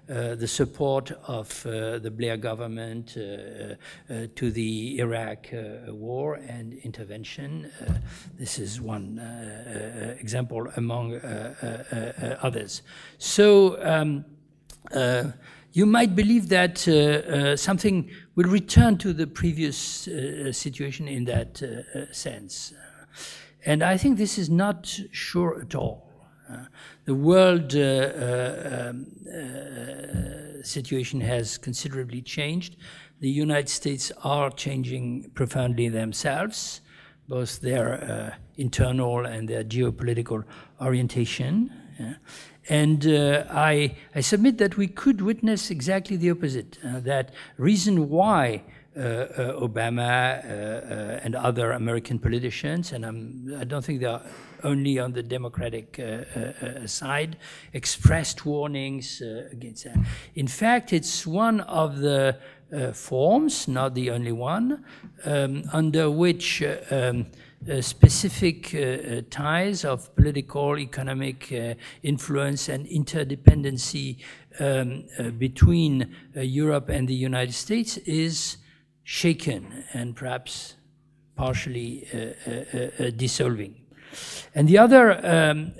[0.09, 3.21] uh, the support of uh, the Blair government uh,
[4.11, 7.71] uh, to the Iraq uh, war and intervention.
[8.37, 9.19] this is one
[10.19, 11.15] example among
[12.41, 12.81] others.
[13.17, 13.77] So.
[13.83, 14.25] Um,
[15.71, 16.79] you might believe that
[17.59, 18.09] something
[18.39, 21.61] will return to the previous uh, situation in that
[22.13, 22.73] sense.
[23.65, 26.05] And I think this is not sure at all.
[27.03, 29.07] the world um,
[30.63, 32.77] situation has considerably changed.
[33.19, 36.79] The United States are changing profoundly themselves,
[37.27, 40.45] both their uh, internal and their geopolitical
[40.79, 41.71] orientation.
[41.99, 42.13] Yeah.
[42.69, 46.77] And uh, I, I, submit that we could witness exactly the opposite.
[46.85, 48.61] Uh, that reason why
[48.95, 54.05] uh, uh Obama uh, and other American politicians, and I'm, I do not think they
[54.05, 54.21] are
[54.63, 55.99] only on the Democratic
[56.85, 57.37] side,
[57.73, 59.97] expressed warnings against that.
[60.35, 62.37] In fact, it's one of the
[62.93, 64.83] forms, not the only one,
[65.23, 67.27] um, under which um,
[67.81, 74.17] specific uh, uh, ties of political, economic uh, influence and interdependency
[74.59, 78.57] um, uh, between Europe and the United States is
[79.03, 80.75] shaken and perhaps
[81.35, 82.05] partially
[83.15, 83.75] dissolving.
[84.53, 85.71] And the other um,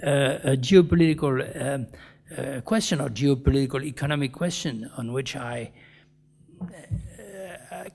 [0.61, 5.71] geopolitical um, question or geopolitical economic question on which I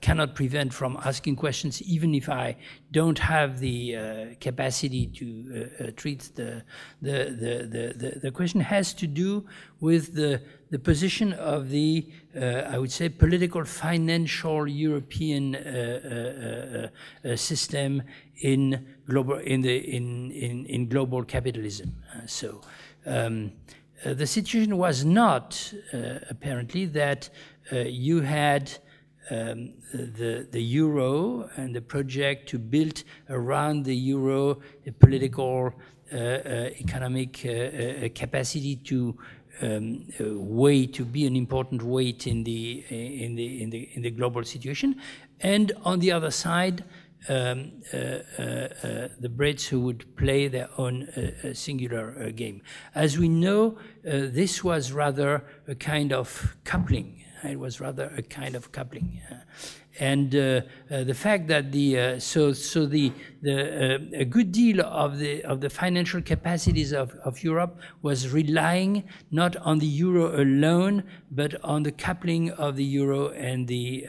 [0.01, 2.57] cannot prevent from asking questions, even if I
[2.91, 5.25] don't have the uh, capacity to
[5.81, 6.63] uh, uh, treat the
[7.01, 9.45] the, the, the, the, question, has to do
[9.79, 16.89] with the, the position of the, uh, I would say, political financial European uh,
[17.35, 18.03] system
[18.41, 21.95] in global in the in in, in global capitalism.
[22.25, 22.61] so.
[23.05, 23.51] Um,
[24.03, 25.73] the situation was not
[26.29, 27.29] apparently that
[27.71, 28.71] you had
[29.31, 35.73] um, the, the euro and the project to build around the euro a political,
[36.13, 39.17] uh, uh, economic uh, uh capacity to
[39.61, 44.11] um, way to be an important weight in the in the in the in the
[44.11, 45.01] global situation,
[45.39, 46.83] and on the other side.
[47.27, 48.21] Um, uh, uh,
[49.19, 51.07] the Brits who would play their own
[51.55, 52.61] singular game.
[52.93, 58.55] As we know, this was rather a kind of coupling it was rather a kind
[58.55, 59.21] of coupling.
[59.99, 64.81] and uh, uh, the fact that the uh, so so the the a good deal
[64.81, 70.41] of the of the financial capacities of, of Europe was relying not on the euro
[70.41, 74.05] alone, but on the coupling of the euro and the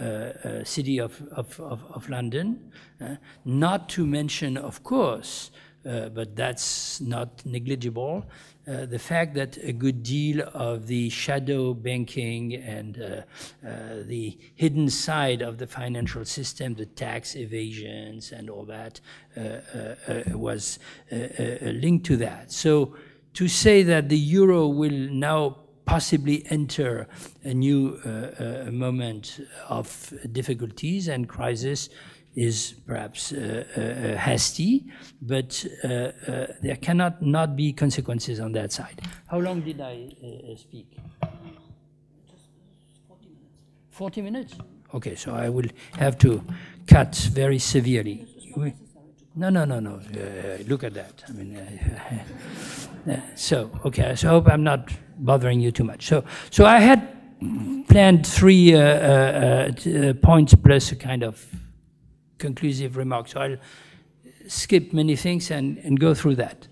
[0.00, 0.04] uh,
[0.44, 2.70] uh, city of, of, of, of London.
[3.00, 5.50] Uh, not to mention, of course,
[5.82, 8.24] but that's not negligible,
[8.68, 14.36] uh, the fact that a good deal of the shadow banking and uh, uh, the
[14.56, 19.00] hidden side of the financial system, the tax evasions and all that,
[19.36, 20.78] uh, uh, was
[21.10, 22.52] linked to that.
[22.52, 22.94] So
[23.34, 27.08] to say that the euro will now possibly enter
[27.44, 27.98] a new
[28.70, 31.88] moment of difficulties and crisis
[32.34, 34.84] is perhaps uh, uh, hasty,
[35.20, 35.88] but uh,
[36.62, 39.00] there cannot not be consequences on that side.
[39.26, 40.08] How long did I
[40.56, 40.96] speak?
[43.90, 44.54] 40 minutes?
[44.94, 45.66] Okay, so I will
[45.98, 46.42] have to
[46.86, 48.26] cut very severely.
[49.34, 49.94] No, no, no, no.
[49.94, 51.24] Uh, look at that.
[51.28, 54.14] I mean, uh, uh, so okay.
[54.16, 56.06] So I hope I'm not bothering you too much.
[56.06, 58.72] So, so I had planned three
[60.22, 61.44] points plus a kind of
[62.38, 63.32] conclusive remarks.
[63.32, 63.56] So I'll
[64.46, 66.68] skip many things and, and go through that.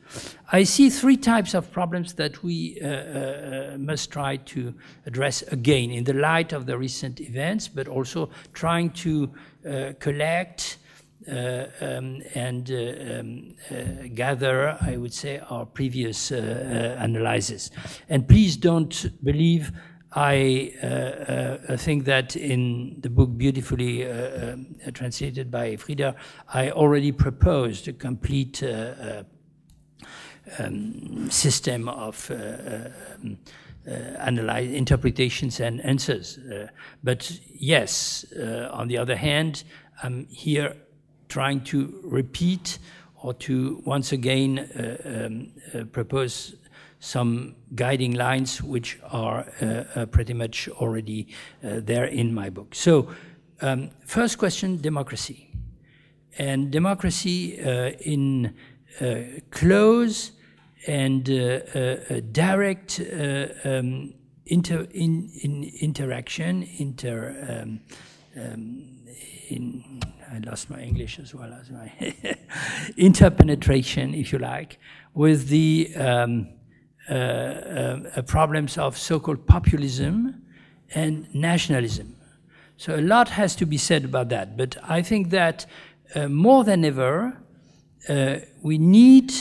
[0.52, 5.90] I see three types of problems that we uh, uh, must try to address again
[5.90, 9.30] in the light of the recent events, but also trying to
[9.68, 10.78] uh, collect
[11.28, 17.70] uh, um, and uh, um, uh, gather, I would say, our previous analysis.
[18.08, 19.72] And please don't believe
[20.16, 24.56] I uh, uh, think that in the book beautifully uh,
[24.94, 26.14] translated by Frieder,
[26.48, 28.62] I already proposed a complete
[30.58, 33.36] um, system of um,
[33.86, 36.38] analyze interpretations and answers.
[37.04, 38.24] but yes,
[38.70, 39.64] on the other hand,
[40.02, 40.76] I'm here
[41.28, 42.78] trying to repeat
[43.22, 46.54] or to once again uh, um, uh, propose
[47.06, 51.28] some guiding lines which are uh, uh pretty much already
[51.62, 52.74] uh, there in my book.
[52.74, 53.08] So,
[53.60, 55.48] um, first question democracy.
[56.38, 57.54] And democracy
[58.00, 58.54] in
[59.50, 60.32] close
[60.86, 63.00] and direct
[63.64, 64.12] um,
[64.44, 67.80] inter, in, in interaction, inter, um,
[68.36, 69.06] um
[69.48, 70.00] in
[70.30, 71.90] I lost my English as well as my
[72.98, 74.78] interpenetration, if you like,
[75.14, 76.48] with the um,
[78.26, 80.42] problems of so-called populism
[80.94, 82.16] and nationalism.
[82.76, 85.66] So a lot has to be said about that, but I think that
[86.14, 87.36] uh, more than ever,
[88.08, 89.32] uh, we need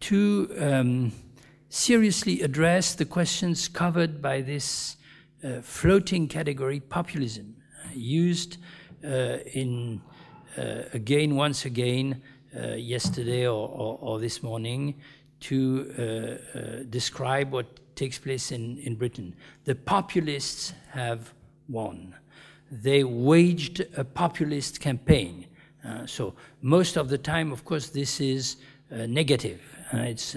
[0.00, 1.12] to um,
[1.68, 4.96] seriously address the questions covered by this
[5.44, 7.56] uh, floating category, populism,
[7.94, 8.56] used
[9.04, 10.00] uh, in
[10.56, 12.22] uh, again, once again,
[12.56, 14.94] uh, yesterday or, or, or, this morning,
[15.48, 17.66] to describe what
[17.96, 19.34] takes place in, in Britain.
[19.64, 21.32] The populists have
[21.68, 22.14] won.
[22.70, 25.46] They waged a populist campaign.
[25.84, 28.56] Uh, so most of the time, of course, this is
[28.90, 29.60] uh, negative.
[29.92, 30.34] Uh, it's,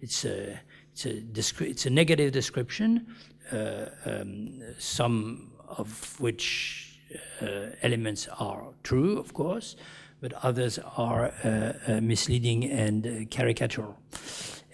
[0.00, 0.60] it's, a,
[0.92, 3.06] it's, a it's a negative description,
[3.52, 6.98] um, some of which
[7.40, 7.46] uh,
[7.82, 9.76] elements are true, of course,
[10.24, 13.94] but others are uh, uh, misleading and caricatural.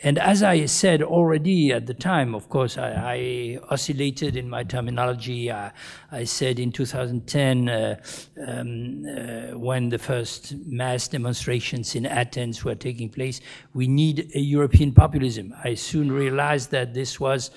[0.01, 4.63] And as I said already at the time, of course, I, I oscillated in my
[4.63, 5.51] terminology.
[5.51, 5.73] I,
[6.13, 8.01] I said in 2010, uh,
[8.47, 13.41] um, uh, when the first mass demonstrations in Athens were taking place,
[13.75, 15.53] we need a European populism.
[15.65, 17.51] I soon realized that this was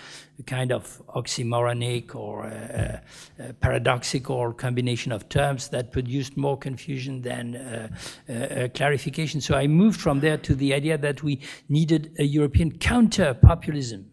[0.45, 2.97] kind of oxymoronic or uh, uh,
[3.39, 7.87] a, a paradoxical combination of terms that produced more confusion than uh,
[8.29, 9.41] uh, clarification.
[9.41, 14.09] So I moved from there to the idea that we needed a European counter populism.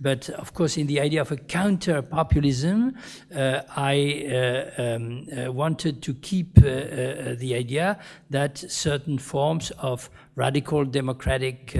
[0.00, 2.96] But of course, in the idea of a counter populism,
[3.34, 7.98] uh, I uh, um, uh, wanted to keep the idea
[8.30, 11.74] that certain forms of radical democratic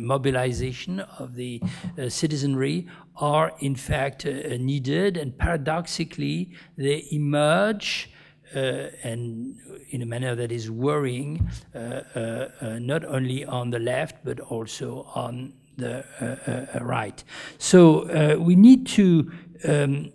[0.00, 1.60] mobilization of the
[2.08, 8.10] citizenry are in fact needed, and paradoxically, they emerge.
[8.54, 9.56] Uh, and
[9.92, 15.08] in a manner that is worrying, uh, uh, not only on the left but also
[15.14, 17.22] on the uh, uh, right.
[17.58, 19.30] So uh, we need to
[19.64, 20.12] um,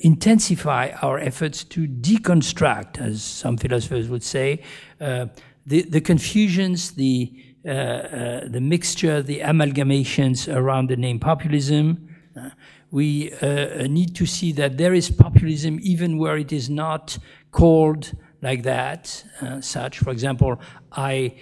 [0.00, 4.62] intensify our efforts to deconstruct, as some philosophers would say,
[4.98, 7.32] the, the confusions, the
[7.66, 12.08] uh, uh, the mixture, the amalgamations around the name populism.
[12.40, 12.50] Uh,
[12.92, 13.32] we
[13.88, 17.18] need to see that there is populism even where it is not
[17.50, 19.24] called like that,
[19.60, 19.98] such.
[19.98, 20.60] For example,
[20.92, 21.34] I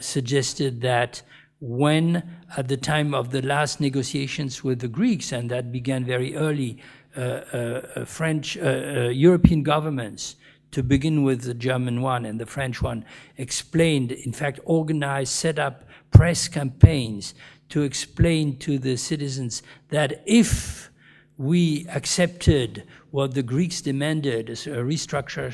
[0.00, 1.22] suggested that
[1.60, 2.22] when,
[2.56, 6.78] at the time of the last negotiations with the Greeks, and that began very early,
[7.16, 10.36] uh, uh, uh French, uh, uh, European governments,
[10.70, 13.04] to begin with the German one and the French one,
[13.38, 17.34] explained, in fact, organized, set up press campaigns
[17.70, 20.90] to explain to the citizens that if
[21.36, 25.48] we accepted what the Greeks demanded, a restructure,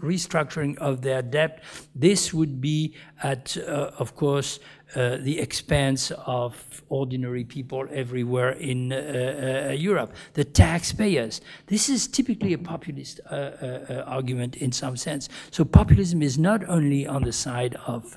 [0.00, 1.62] restructuring of their debt,
[1.94, 4.60] this would be at, uh, of course,
[4.94, 11.40] uh, the expense of ordinary people everywhere in uh, uh, Europe, the taxpayers.
[11.66, 15.28] This is typically a populist uh, uh, argument in some sense.
[15.50, 18.16] So populism is not only on the side of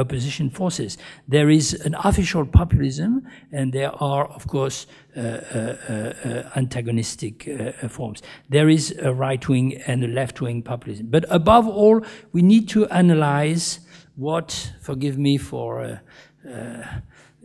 [0.00, 0.96] opposition forces.
[1.28, 4.86] There is an official populism, and there are, of course,
[5.16, 7.48] antagonistic
[7.88, 8.22] forms.
[8.48, 11.08] There is a right-wing and a left-wing populism.
[11.10, 12.02] But above all,
[12.32, 13.80] we need to analyze
[14.16, 16.00] what, forgive me for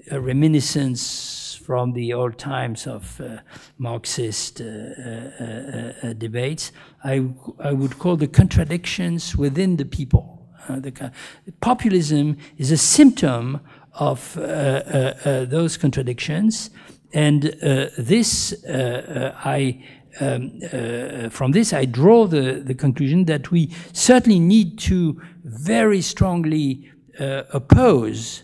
[0.09, 3.39] a reminiscence from the old times of uh,
[3.77, 6.71] Marxist uh, uh, debates,
[7.03, 10.47] I, I would call the contradictions within the people.
[10.69, 11.11] The,
[11.59, 13.59] populism is a symptom
[13.93, 16.69] of those contradictions,
[17.13, 17.43] and
[17.97, 19.83] this I
[20.19, 26.01] um, uh, from this, I draw the, the conclusion that we certainly need to very
[26.01, 28.43] strongly uh, oppose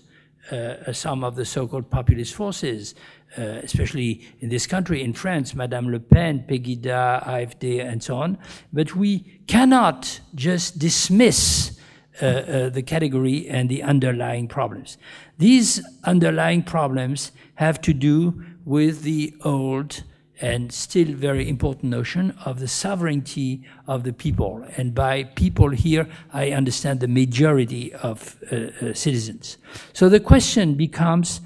[0.52, 2.96] uh, some of the so-called populist forces,
[3.38, 8.38] uh, especially in this country, in France, Madame Le Pen, Pegida, AfD, and so on.
[8.72, 11.80] But we cannot just dismiss
[12.22, 14.98] uh, uh, the category and the underlying problems.
[15.40, 20.04] These underlying problems have to do with the old
[20.42, 24.66] and still very important notion of the sovereignty of the people.
[24.78, 29.58] And by people here, I understand the majority of uh, uh, citizens.
[29.94, 31.42] So the question becomes,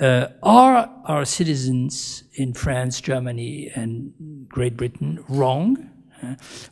[0.00, 4.12] uh, are our citizens in France, Germany, and
[4.48, 5.90] Great Britain wrong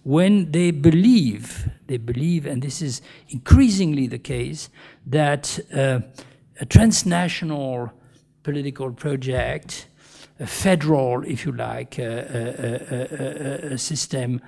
[0.02, 4.70] when they believe, they believe, and this is increasingly the case,
[5.06, 6.00] that uh,
[6.60, 7.92] a transnational
[8.46, 9.88] political project
[10.38, 14.40] a federal, if you like, a, a, a system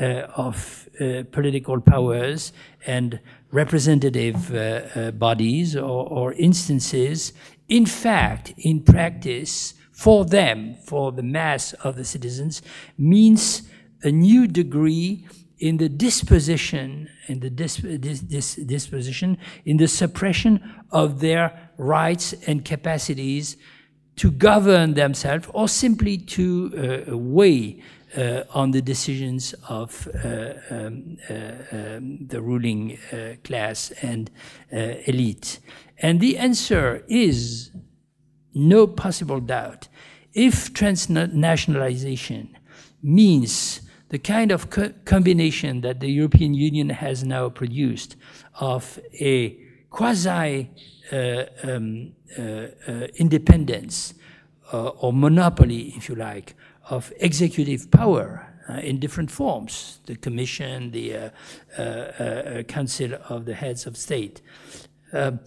[0.00, 0.04] uh,
[0.36, 2.52] of uh, political powers
[2.86, 3.20] and
[3.52, 7.32] representative uh, uh, bodies or, or instances,
[7.68, 12.60] in fact, in practice, for them, for the mass of the citizens,
[12.98, 13.62] means
[14.02, 15.26] a new degree
[15.58, 22.34] in the disposition, in the dis dis dis disposition, in the suppression of their rights
[22.46, 23.56] and capacities
[24.16, 27.82] to govern themselves or simply to uh, weigh
[28.16, 31.34] uh, on the decisions of uh, um, uh,
[31.72, 34.30] um, the ruling uh, class and
[34.72, 35.60] uh, elite.
[35.98, 37.70] And the answer is
[38.54, 39.88] no possible doubt.
[40.32, 42.48] If transnationalization
[43.02, 48.16] means the kind of co combination that the European Union has now produced
[48.60, 49.58] of a
[49.90, 50.70] quasi
[51.12, 54.14] um, uh, uh, independence
[54.72, 56.54] or monopoly, if you like,
[56.90, 63.54] of executive power uh, in different forms the Commission, the uh, uh, Council of the
[63.54, 64.42] Heads of State.
[65.12, 65.40] Um,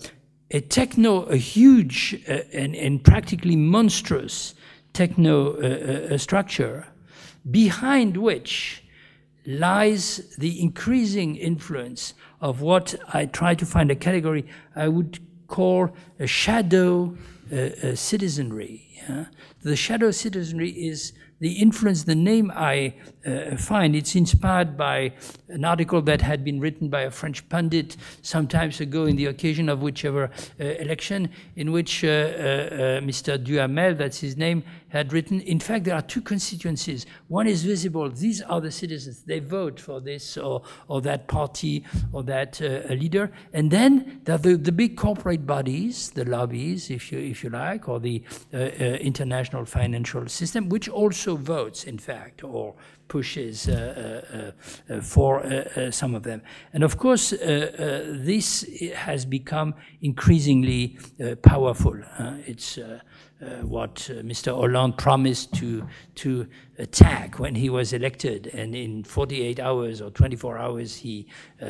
[0.51, 4.55] a techno, a huge and, and, practically monstrous
[4.93, 6.87] techno structure
[7.51, 8.83] behind which
[9.45, 15.19] lies the increasing influence of what I try to find a category I would
[15.49, 15.89] call
[16.19, 17.17] a shadow
[17.51, 18.87] uh, uh, citizenry.
[19.07, 19.25] Yeah?
[19.63, 22.95] The shadow citizenry is the influence, the name I
[23.25, 25.13] uh, find, it's inspired by
[25.47, 29.27] an article that had been written by a French pundit some times ago in the
[29.27, 30.25] occasion of whichever
[30.59, 33.41] uh, election, in which uh, uh, uh Mr.
[33.41, 37.05] Duhamel, that's his name, had written, in fact, there are two constituencies.
[37.27, 38.09] One is visible.
[38.09, 39.23] These are the citizens.
[39.23, 43.31] They vote for this or, or that party or that uh, leader.
[43.53, 47.49] And then there are the, the big corporate bodies, the lobbies, if you, if you
[47.49, 48.23] like, or the
[48.53, 52.75] uh, uh, international financial system, which also votes, in fact, or
[53.09, 54.53] pushes uh,
[54.89, 56.41] uh, uh, for uh, some of them.
[56.71, 58.65] And of course, this
[58.95, 60.97] has become increasingly
[61.41, 61.95] powerful.
[62.47, 62.79] it's
[63.41, 64.53] uh, what uh, Mr.
[64.53, 66.45] Hollande promised to to
[66.77, 71.25] attack when he was elected, and in 48 hours or 24 hours, he
[71.61, 71.65] uh,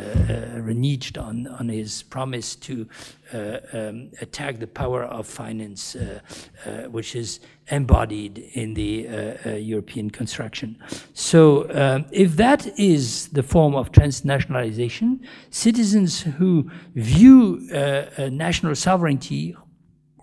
[0.57, 2.87] reneged on on his promise to
[3.33, 5.95] um, attack the power of finance,
[6.89, 9.07] which is embodied in the
[9.59, 10.75] European construction.
[11.13, 15.19] So, um, if that is the form of transnationalization,
[15.51, 17.59] citizens who view
[18.31, 19.55] national sovereignty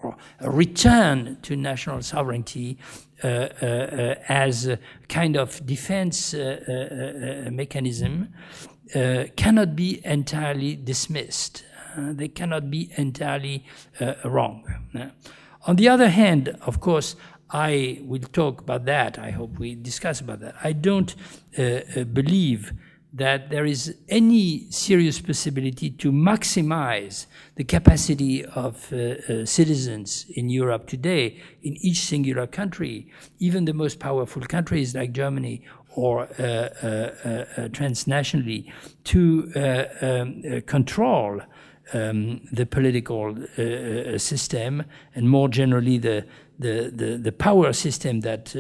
[0.07, 2.79] or a return to national sovereignty
[3.25, 4.79] uh, uh, uh, as a
[5.09, 6.35] kind of defense
[7.51, 8.29] mechanism
[9.37, 11.65] cannot be entirely dismissed.
[11.97, 13.65] they cannot be entirely
[14.25, 14.65] wrong.
[15.67, 17.17] On the other hand, of course,
[17.51, 19.19] I will talk about that.
[19.19, 20.55] I hope we discuss about that.
[20.63, 21.15] I don't
[21.57, 22.73] uh, believe
[23.17, 30.51] that there is any serious possibility to maximize the capacity of uh, uh, citizens in
[30.51, 35.65] Europe today in each singular country, even the most powerful countries like Germany
[35.95, 38.71] or uh, uh, uh transnationally,
[39.05, 41.41] to uh, um, control
[41.95, 43.35] um, the political
[44.19, 46.27] system and more generally the
[46.59, 48.55] the, the, the power system that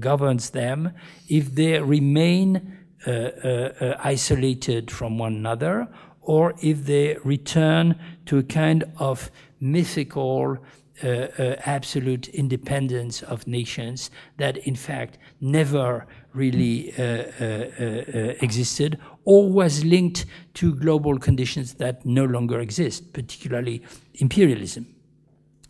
[0.00, 0.92] governs them.
[1.28, 2.75] If they remain uh, uh, uh,
[3.06, 5.88] isolated from one another,
[6.22, 7.94] or if they return
[8.26, 9.30] to a kind of
[9.60, 10.58] mythical
[11.04, 18.98] uh, uh, absolute independence of nations that, in fact, never really uh, uh, uh, existed
[19.24, 23.82] or was linked to global conditions that no longer exist, particularly
[24.14, 24.86] imperialism.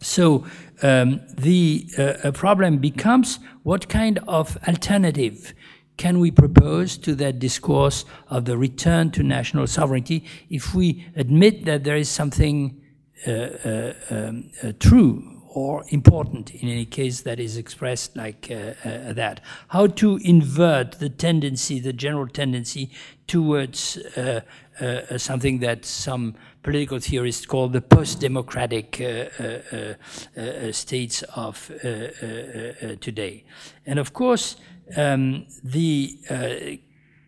[0.01, 0.47] So
[0.83, 5.55] um, the uh, problem becomes what kind of alternative
[5.97, 11.65] can we propose to that discourse of the return to national sovereignty if we admit
[11.65, 12.81] that there is something
[13.27, 18.75] uh, uh, um, uh, true or important in any case that is expressed like uh,
[18.85, 19.41] uh, that.
[19.69, 22.91] How to invert the tendency, the general tendency
[23.27, 24.43] towards uh,
[25.17, 28.97] something that some political theorists call the post-democratic
[30.73, 31.73] states of
[33.01, 33.45] today.
[33.87, 34.57] And of course,
[34.97, 36.81] um, the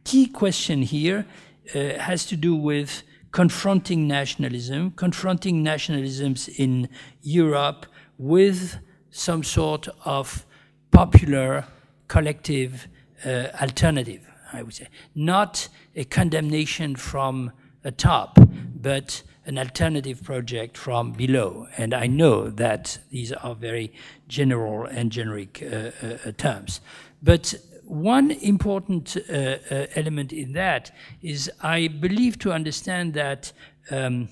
[0.04, 1.26] key question here
[1.72, 6.88] has to do with confronting nationalism, confronting nationalisms in
[7.22, 7.86] Europe
[8.16, 8.78] with
[9.10, 10.46] some sort of
[10.90, 11.64] popular
[12.08, 12.88] collective
[13.24, 14.88] uh, alternative, I would say.
[15.14, 17.52] Not a condemnation from
[17.84, 18.38] atop,
[18.74, 21.68] but an alternative project from below.
[21.76, 23.92] And I know that these are very
[24.28, 26.80] general and generic uh, uh, terms.
[27.22, 27.54] But
[27.84, 33.52] one important uh, uh, element in that is I believe to understand that
[33.90, 34.28] um,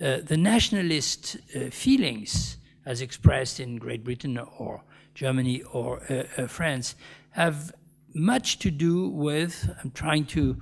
[0.00, 4.82] uh, the nationalist uh, feelings, as expressed in Great Britain or
[5.14, 6.94] Germany or uh, uh, France,
[7.30, 7.72] have
[8.14, 10.56] much to do with, I'm trying to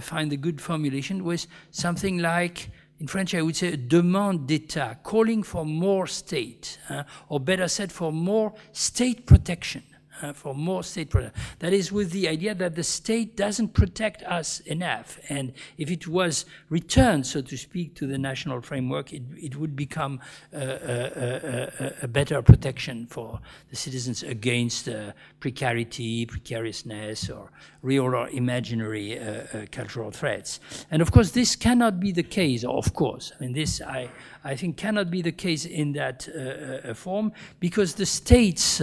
[0.00, 4.94] find the good formulation, with something like in French, I would say a demande d'etat,
[5.04, 9.82] calling for more state, uh, or better said, for more state protection
[10.22, 11.40] uh, for more state protection.
[11.58, 15.18] That is with the idea that the state doesn't protect us enough.
[15.28, 19.74] And if it was returned, so to speak, to the national framework, it, it would
[19.76, 20.20] become
[20.52, 23.40] a, a, a, better protection for
[23.70, 27.50] the citizens against uh, precarity, precariousness, or
[27.82, 30.60] real or imaginary uh, uh, cultural threats.
[30.90, 33.32] And of course, this cannot be the case, of course.
[33.36, 34.10] I mean, this, I,
[34.44, 38.82] I think, cannot be the case in that uh, form because the states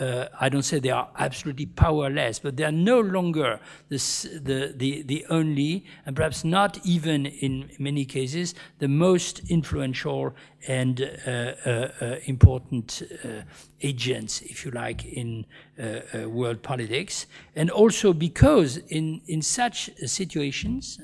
[0.00, 5.02] uh, I don't say they are absolutely powerless, but they are no longer the, the,
[5.02, 10.34] the only, and perhaps not even in many cases, the most influential
[10.66, 11.70] and uh, uh,
[12.00, 13.42] uh important uh,
[13.82, 15.46] agents, if you like, in
[15.78, 17.26] uh, world politics.
[17.54, 20.98] And also because in, in such situations,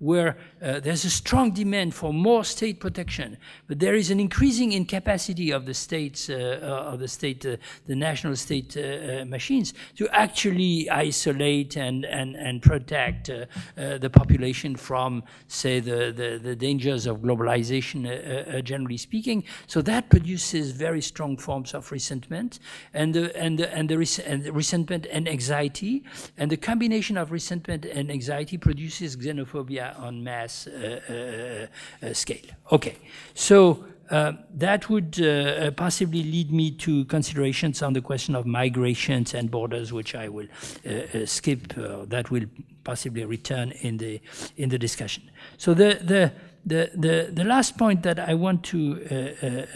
[0.00, 3.36] where uh, there's a strong demand for more state protection,
[3.68, 7.56] but there is an increasing incapacity of the states, uh, uh of the state, uh,
[7.86, 13.30] the national state uh, uh, machines to actually isolate and and and protect
[13.76, 19.44] the population from, say, the the, the dangers of globalization, generally speaking.
[19.66, 22.58] So that produces very strong forms of resentment,
[22.92, 26.02] and the and the, and the, res and the resentment and anxiety,
[26.36, 31.68] and the combination of resentment and anxiety produces xenophobia on mass uh,
[32.02, 32.50] uh, uh, scale.
[32.72, 32.96] Okay,
[33.34, 39.34] so uh, that would uh, possibly lead me to considerations on the question of migrations
[39.34, 40.48] and borders, which I will
[40.84, 41.74] uh, skip.
[42.08, 42.46] that will
[42.82, 44.20] possibly return in the
[44.56, 45.30] in the discussion.
[45.58, 46.32] So the the
[46.66, 48.78] the the, the last point that I want to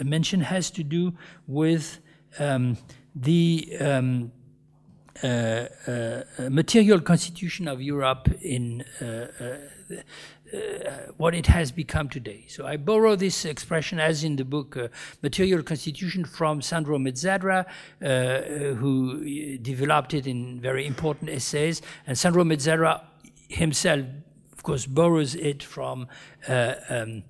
[0.03, 1.13] mention has to do
[1.47, 1.99] with
[2.39, 2.77] um,
[3.15, 4.31] the um,
[5.23, 9.27] uh, uh, material constitution of Europe in uh,
[10.53, 12.45] uh, what it has become today.
[12.47, 14.89] So I borrow this expression, as in the book uh,
[15.23, 21.81] Material Constitution, from Sandro Mezzadra, uh, who developed it in very important essays.
[22.05, 23.01] And Sandro Mezzadra
[23.47, 24.05] himself,
[24.53, 26.07] of course, borrows it from
[26.47, 27.23] uh, um,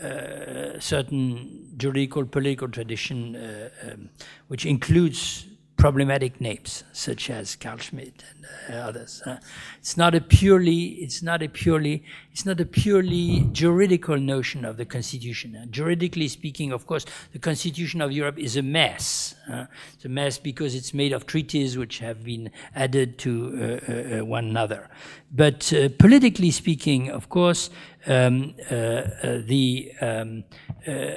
[0.00, 4.10] uh, certain juridical political tradition, uh, um,
[4.48, 8.41] which includes problematic names such as Carl Schmitt and
[8.72, 9.22] others.
[9.24, 9.36] Uh,
[9.78, 14.76] it's not a purely, it's not a purely, it's not a purely juridical notion of
[14.76, 15.56] the constitution.
[15.56, 19.34] Uh, juridically speaking, of course, the constitution of Europe is a mess.
[19.50, 23.92] Uh, it's a mess because it's made of treaties which have been added to uh,
[24.20, 24.88] uh, one another.
[25.34, 27.70] But politically speaking, of course,
[28.06, 30.44] um, uh, uh, the um,
[30.86, 31.14] uh,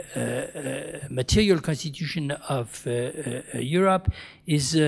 [1.10, 2.86] material constitution of
[3.56, 4.12] Europe
[4.46, 4.80] is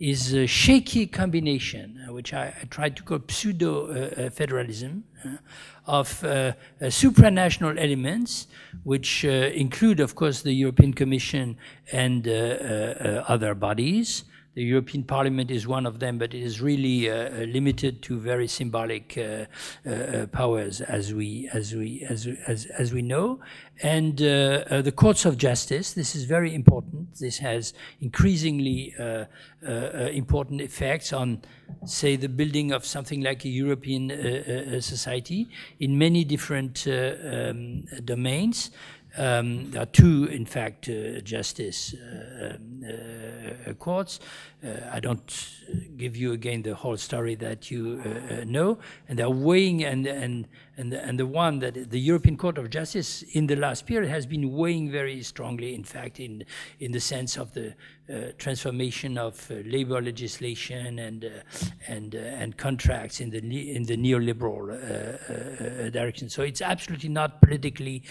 [0.00, 5.36] is a shaky combination, which I, I tried to call pseudo-federalism, uh, uh,
[5.86, 8.46] of uh, supranational elements,
[8.84, 11.58] which include, of course, the European Commission
[11.92, 14.24] and other bodies,
[14.54, 18.18] The European Parliament is one of them, but it is really uh, uh limited to
[18.18, 19.46] very symbolic uh,
[19.86, 23.38] uh, uh, powers, as we as we as as, as we know.
[23.82, 25.92] And uh, the courts of justice.
[25.92, 27.14] This is very important.
[27.14, 28.94] This has increasingly
[30.12, 31.40] important effects on,
[31.86, 35.48] say, the building of something like a European society
[35.78, 38.70] in many different um, domains.
[39.16, 42.84] Um, there are two, in fact, uh, justice uh, um,
[43.68, 44.20] uh, courts.
[44.62, 45.48] Uh, I don't
[45.96, 50.06] give you again the whole story that you uh, uh, know, and they're weighing and
[50.06, 50.46] and
[50.76, 54.10] and the, and the one that the European Court of Justice in the last period
[54.10, 55.74] has been weighing very strongly.
[55.74, 56.44] In fact, in
[56.78, 57.74] in the sense of the
[58.10, 61.28] uh, transformation of uh, labor legislation and uh,
[61.88, 63.38] and and contracts in the
[63.74, 64.66] in the neoliberal
[65.90, 66.28] direction.
[66.28, 68.02] So it's absolutely not politically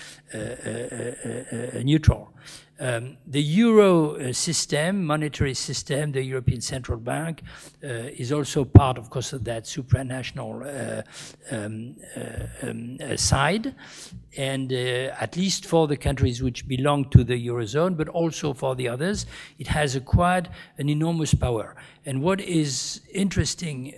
[1.84, 2.34] neutral.
[2.80, 7.42] Um, the euro uh, system, monetary system, the European Central Bank,
[7.84, 11.04] uh, is also part, of course, of that supranational uh,
[11.52, 13.76] um, uh, um, uh, side.
[14.38, 18.76] And uh, at least for the countries which belong to the eurozone, but also for
[18.76, 19.26] the others,
[19.58, 21.76] it has acquired an enormous power.
[22.06, 23.94] And what is interesting,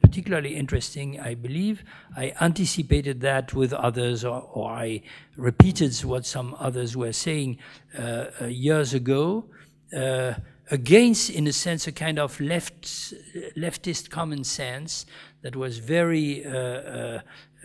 [0.00, 1.84] particularly interesting, I believe,
[2.16, 5.02] I anticipated that with others, or, or I
[5.36, 7.58] repeated what some others were saying
[7.98, 9.44] uh, uh, years ago
[9.96, 10.34] uh,
[10.70, 12.82] against, in a sense, a kind of left,
[13.56, 15.06] leftist common sense
[15.42, 16.44] that was very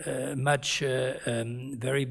[0.06, 2.06] uh, uh, much uh, um, very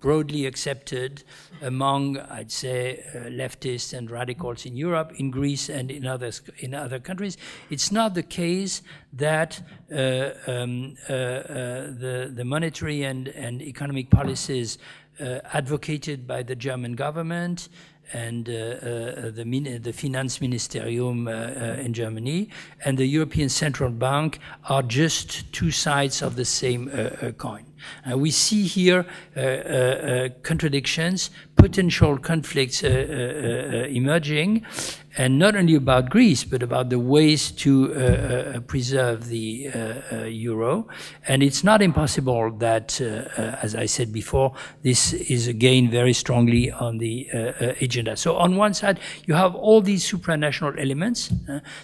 [0.00, 1.24] broadly accepted
[1.62, 6.74] among, I'd say, uh, leftists and radicals in Europe, in Greece, and in others in
[6.74, 7.36] other countries.
[7.70, 8.82] It's not the case
[9.12, 9.60] that
[9.90, 14.78] uh, um, uh, the the monetary and and economic policies
[15.18, 17.68] advocated by the German government
[18.12, 19.44] and uh, uh, the,
[19.82, 22.48] the Finanzministerium uh, in Germany
[22.84, 24.38] and the European Central Bank
[24.68, 26.88] are just two sides of the same
[27.38, 27.64] coin.
[28.10, 29.06] Uh, we see here
[29.36, 34.64] uh, uh, contradictions, potential conflicts emerging,
[35.16, 40.24] and not only about Greece, but about the ways to uh, uh, preserve the uh,
[40.24, 40.88] euro.
[41.26, 46.98] And it's not impossible that, as I said before, this is again very strongly on
[46.98, 47.28] the
[47.80, 48.16] agenda.
[48.16, 51.32] So on one side, you have all these supranational elements.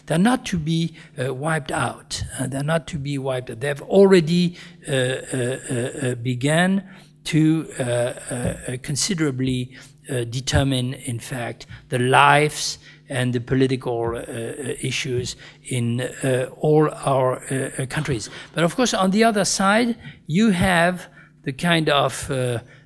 [0.07, 2.23] they're not to be wiped out.
[2.49, 3.61] they're not to be wiped out.
[3.61, 4.57] They've already
[6.01, 6.83] Uh, began
[7.25, 9.77] to uh, uh, considerably
[10.31, 12.79] determine, in fact, the lives
[13.09, 17.41] and the political uh, uh, issues in uh, all our
[17.89, 18.31] countries.
[18.55, 21.09] But of course, on the other side, you have
[21.45, 22.31] the kind of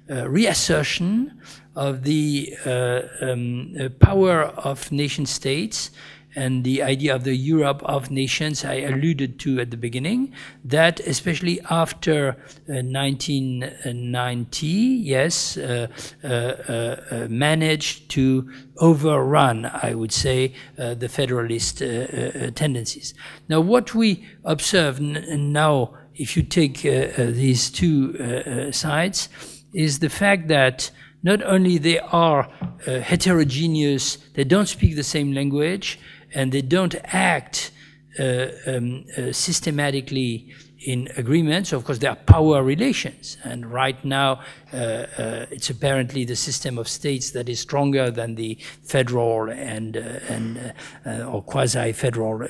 [0.09, 1.41] reassertion
[1.75, 5.91] of the um, power of nation states
[6.37, 10.35] and the idea of the Europe of nations I alluded to at the beginning,
[10.65, 12.37] that especially after
[12.69, 15.87] uh, 1990, yes, uh,
[16.23, 23.15] uh, uh, managed to overrun, I would say, uh, the federalist uh, tendencies.
[23.49, 29.31] Now, what we observe now, if you take these two sides,
[29.73, 30.91] is the fact that
[31.23, 32.51] not only they are
[32.87, 35.99] heterogeneous, they don't speak the same language,
[36.37, 37.73] and they don't act
[38.19, 41.73] uh, um, uh, systematically in agreements.
[41.73, 44.41] Of course, there are power relations, and right now
[44.73, 49.97] uh, uh, it's apparently the system of states that is stronger than the federal and
[49.97, 50.75] uh, and
[51.07, 52.47] uh, or quasi-federal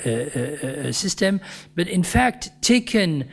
[0.92, 1.40] system.
[1.76, 3.30] But in fact, taken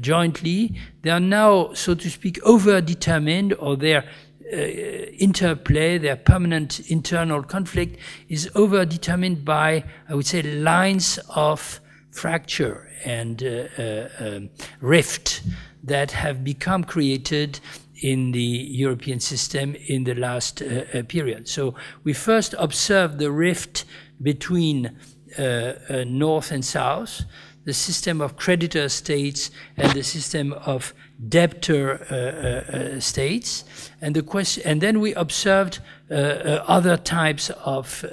[0.00, 4.04] jointly, they are now, so to speak, over-determined, or they're
[4.52, 7.98] interplay, their permanent internal conflict
[8.28, 11.80] is overdetermined by, I would say, lines of
[12.12, 14.50] fracture and uh, uh, um,
[14.80, 15.42] rift
[15.82, 17.58] that have become created
[18.02, 21.48] in the European system in the last uh, uh period.
[21.48, 21.74] So
[22.04, 23.84] we first observed the rift
[24.20, 24.98] between
[25.38, 25.72] uh,
[26.06, 27.22] North and South,
[27.64, 30.94] the system of creditor states and the system of
[31.28, 33.64] debtor uh, uh, uh, states,
[34.00, 38.04] and the question, and then we observed other types of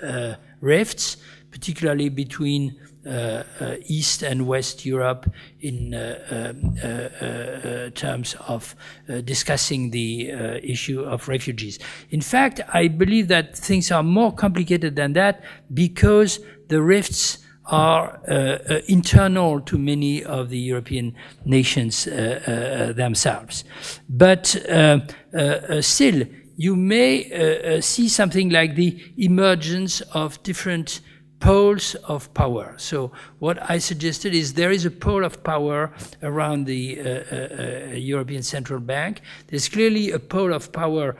[0.62, 1.18] rifts,
[1.52, 5.32] particularly between uh, uh, East and West Europe
[5.62, 8.76] in uh, um, terms of
[9.24, 10.30] discussing the
[10.62, 11.80] issue of refugees.
[12.12, 15.43] In fact, I believe that things are more complicated than that
[15.74, 17.39] because the rifts
[17.70, 21.15] are uh, uh, internal to many of the European
[21.45, 23.63] nations uh, themselves.
[24.09, 24.47] But
[25.82, 31.01] still, you may see something like the emergence of different
[31.39, 32.74] poles of power.
[32.78, 35.91] So what I suggested is there is a pole of power
[36.22, 39.22] around the uh, uh, uh, European Central Bank.
[39.47, 41.15] There's clearly a pole of power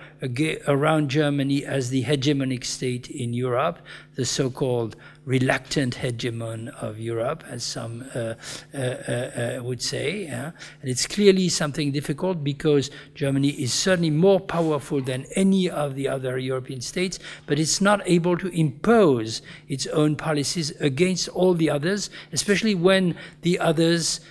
[0.68, 3.80] around Germany as the hegemonic state in Europe,
[4.16, 4.96] the so-called
[5.30, 8.34] reluctant hegemon of Europe, as some uh,
[8.74, 10.24] uh, uh, would say.
[10.24, 10.52] Yeah?
[10.82, 16.08] And it's clearly something difficult because Germany is certainly more powerful than any of the
[16.08, 21.70] other European states, but it's not able to impose its own policies against all the
[21.70, 24.22] others, especially when the others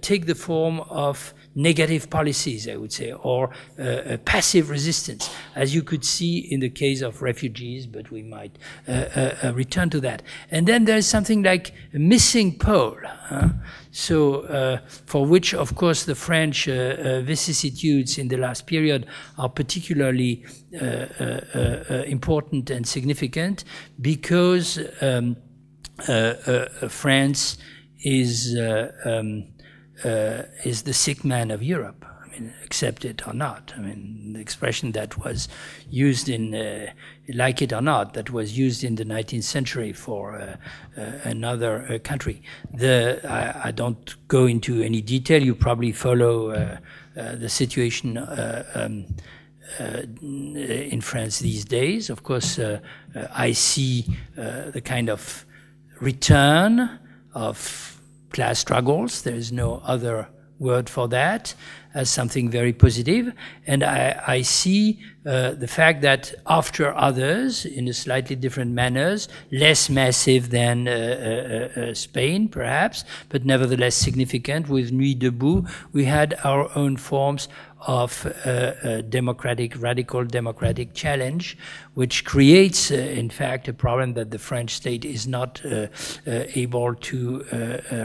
[0.00, 5.82] take the form of negative policies, I would say, or uh, passive resistance, as you
[5.82, 10.00] could see in the case of refugees, but we might uh, uh, uh return to
[10.00, 10.22] that.
[10.50, 12.96] And then there's something like a missing pole.
[13.04, 13.50] Huh?
[13.90, 19.06] So, uh, for which, of course, the French uh, vicissitudes in the last period
[19.38, 20.44] are particularly
[22.06, 23.64] important and significant
[24.00, 25.36] because um,
[26.88, 27.58] France
[28.02, 28.56] is
[29.04, 29.53] um,
[30.02, 32.04] uh, is the sick man of Europe.
[32.24, 33.72] I mean, accept it or not.
[33.76, 35.48] I mean, the expression that was
[35.88, 36.92] used in, uh,
[37.32, 40.56] like it or not, that was used in the 19th century for uh,
[41.00, 42.42] uh another uh, country.
[42.72, 45.42] The, I, I, don't go into any detail.
[45.42, 46.78] You probably follow uh,
[47.14, 49.06] the situation um,
[49.78, 52.10] in France these days.
[52.10, 52.58] Of course,
[53.32, 55.46] I see the kind of
[56.00, 56.98] return
[57.32, 57.94] of
[58.34, 59.22] class struggles.
[59.22, 60.28] There is no other
[60.58, 61.54] word for that
[61.94, 63.32] as something very positive.
[63.66, 69.28] And I, I see uh, the fact that after others, in a slightly different manners,
[69.52, 76.04] less massive than uh, uh, uh Spain, perhaps, but nevertheless significant, with Nuit Debout, we
[76.04, 77.48] had our own forms
[77.86, 81.56] of a democratic, radical democratic challenge,
[81.94, 85.86] which creates, uh, in fact, a problem that the French state is not uh,
[86.26, 87.44] uh, able to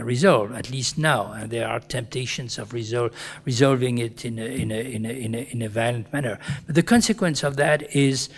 [0.03, 1.31] resolve, at least now.
[1.31, 3.11] And there are temptations of resol
[3.45, 6.39] resolving it in a, in, a, in, a, in, a, in a violent manner.
[6.65, 8.29] But the consequence of that is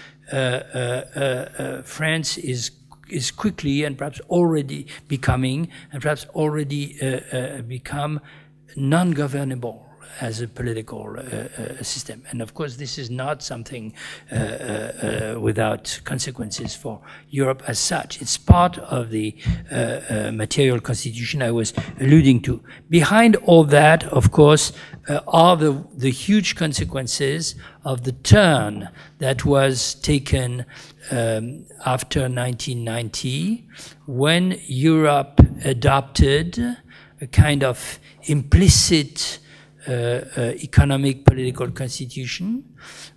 [1.86, 2.72] France is
[3.10, 8.22] is quickly and perhaps already becoming, and perhaps already uh, uh, become
[8.78, 12.24] non-governable as a political uh, uh, system.
[12.30, 13.94] And of course, this is not something
[14.32, 18.22] uh, without consequences for Europe as such.
[18.22, 19.36] It's part of the
[20.34, 22.62] material constitution I was alluding to.
[22.90, 24.74] Behind all that, of course,
[25.28, 28.90] are the, the huge consequences of the turn
[29.20, 30.66] that was taken
[31.12, 33.68] um, after 1990
[34.06, 36.78] when Europe adopted
[37.22, 39.40] a kind of implicit
[39.88, 42.64] economic political constitution,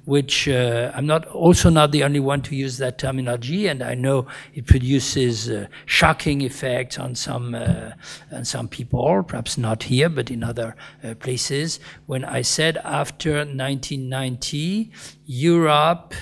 [0.05, 3.95] which uh, I'm not also not the only one to use that terminology, and I
[3.95, 5.51] know it produces
[5.87, 10.75] shocking effects on some on some people, perhaps not here, but in other
[11.21, 11.81] places.
[12.07, 14.91] When I said after 1990,
[15.27, 16.15] Europe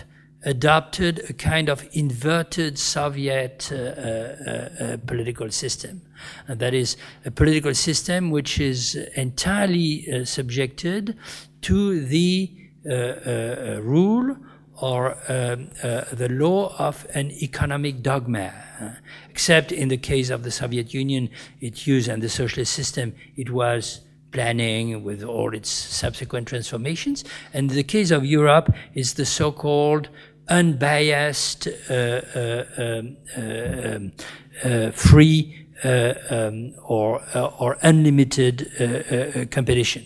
[0.45, 6.03] adopted a kind of inverted Soviet uh, uh, uh, political system.
[6.49, 11.17] And that is a political system which is entirely uh, subjected
[11.63, 12.51] to the
[12.85, 14.37] uh, uh, rule
[14.81, 15.71] or um,
[16.13, 18.53] the law of an economic dogma.
[19.31, 21.29] except in the case of the Soviet Union,
[21.61, 24.01] it used, and the socialist system, it was
[24.33, 27.25] planning with all its subsequent transformations.
[27.55, 30.09] And in the case of Europe, it's the so-called
[30.49, 34.11] unbiased, uh, uh, um, uh,
[34.65, 40.05] um, free Uh, um, or, uh, or unlimited uh, competition.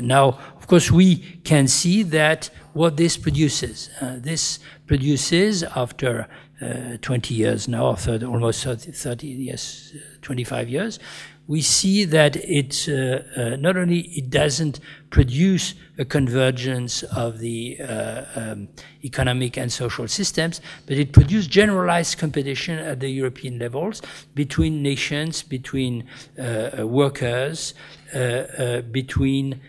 [0.00, 3.90] now, of course, we can see that what this produces.
[4.00, 6.28] this produces, after
[6.62, 11.00] uh, 20 years now, 30, almost 30, 30, yes, 25 years,
[11.48, 14.80] we see that it uh, uh, not only it doesn't
[15.10, 18.68] produce a convergence of the uh, um,
[19.04, 24.02] economic and social systems, but it produces generalized competition at the European levels
[24.34, 26.04] between nations, between
[26.38, 26.42] uh,
[26.80, 27.74] uh, workers,
[28.12, 29.60] uh, between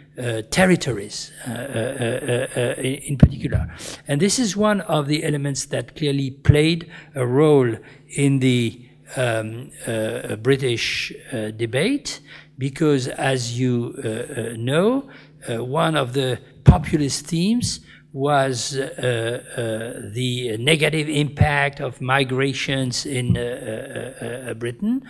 [0.50, 3.72] territories in particular.
[4.08, 7.76] And this is one of the elements that clearly played a role
[8.16, 12.20] in the um, uh, British uh, debate
[12.58, 15.10] because, as you uh, uh know,
[15.50, 17.80] uh, one of the populist themes
[18.14, 23.34] was the negative impact of migrations in
[24.58, 25.04] Britain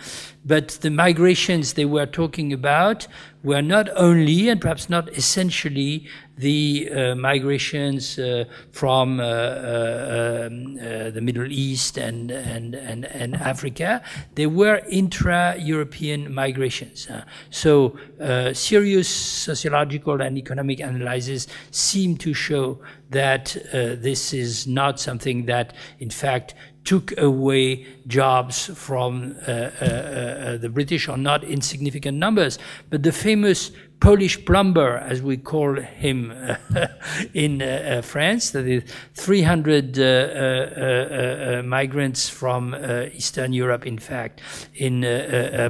[0.48, 3.06] but the migrations they were talking about
[3.44, 10.78] were not only and perhaps not essentially the uh, migrations uh, from uh, uh um,
[10.80, 14.02] uh, the Middle East and, and, and, and, Africa.
[14.34, 17.08] They were intra-European migrations.
[17.08, 17.24] Uh.
[17.50, 17.98] so
[18.52, 22.80] serious sociological and economic analyses seem to show
[23.10, 26.54] that this is not something that, in fact,
[26.88, 32.58] took away jobs from uh, uh, uh, uh the British or not in significant numbers.
[32.88, 36.32] But the famous Polish plumber, as we call him
[37.34, 38.84] in uh, uh, France, that is
[39.14, 39.98] 300
[41.64, 42.74] migrants from
[43.12, 44.40] Eastern Europe, in fact,
[44.74, 45.02] in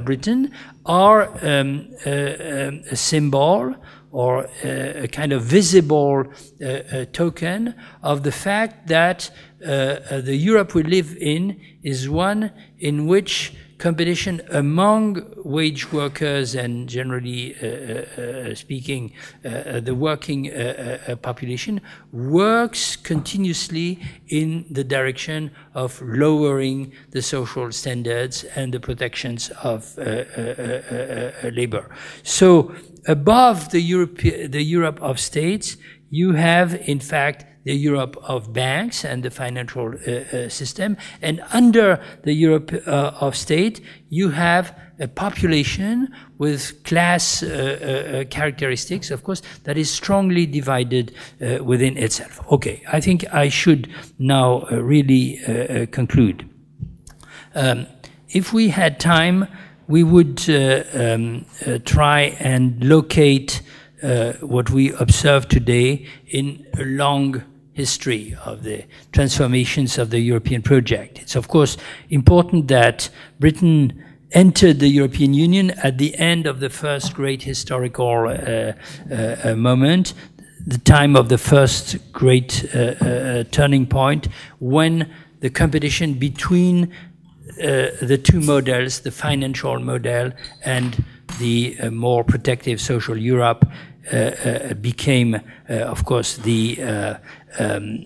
[0.05, 0.53] Britain,
[0.85, 3.75] are um, um a symbol
[4.11, 6.23] or a, a kind of visible
[6.61, 9.29] uh, uh, token of the fact that
[9.63, 16.87] uh, the Europe we live in is one in which competition among wage workers and
[16.87, 19.11] generally uh, uh, uh speaking
[19.45, 27.71] uh, uh, the working uh, population works continuously in the direction of lowering the social
[27.71, 29.97] standards and the protections of
[31.57, 31.89] labor.
[32.23, 32.75] So
[33.07, 35.77] above the Europe, the Europe of states,
[36.09, 40.97] you have in fact the Europe of banks and the financial uh, uh, system.
[41.21, 48.23] And under the Europe uh, of state, you have a population with class uh, uh,
[48.29, 52.39] characteristics, of course, that is strongly divided uh, within itself.
[52.51, 55.39] Okay, I think I should now really
[55.91, 56.49] conclude.
[57.55, 57.87] Um,
[58.29, 59.47] if we had time,
[59.87, 61.45] we would um,
[61.85, 63.61] try and locate
[64.03, 67.43] uh, what we observe today in a long
[67.73, 71.19] history of the transformations of the European project.
[71.19, 71.77] It's of course
[72.09, 78.27] important that Britain entered the European Union at the end of the first great historical
[78.27, 78.73] uh,
[79.13, 80.13] uh, moment,
[80.65, 84.27] the time of the first great uh, uh turning point,
[84.59, 86.93] when the competition between
[87.63, 90.31] uh, the two models, the financial model
[90.63, 91.03] and
[91.39, 93.65] the uh, more protective social Europe,
[94.11, 96.81] uh, uh, became, of course, the
[97.59, 98.05] um,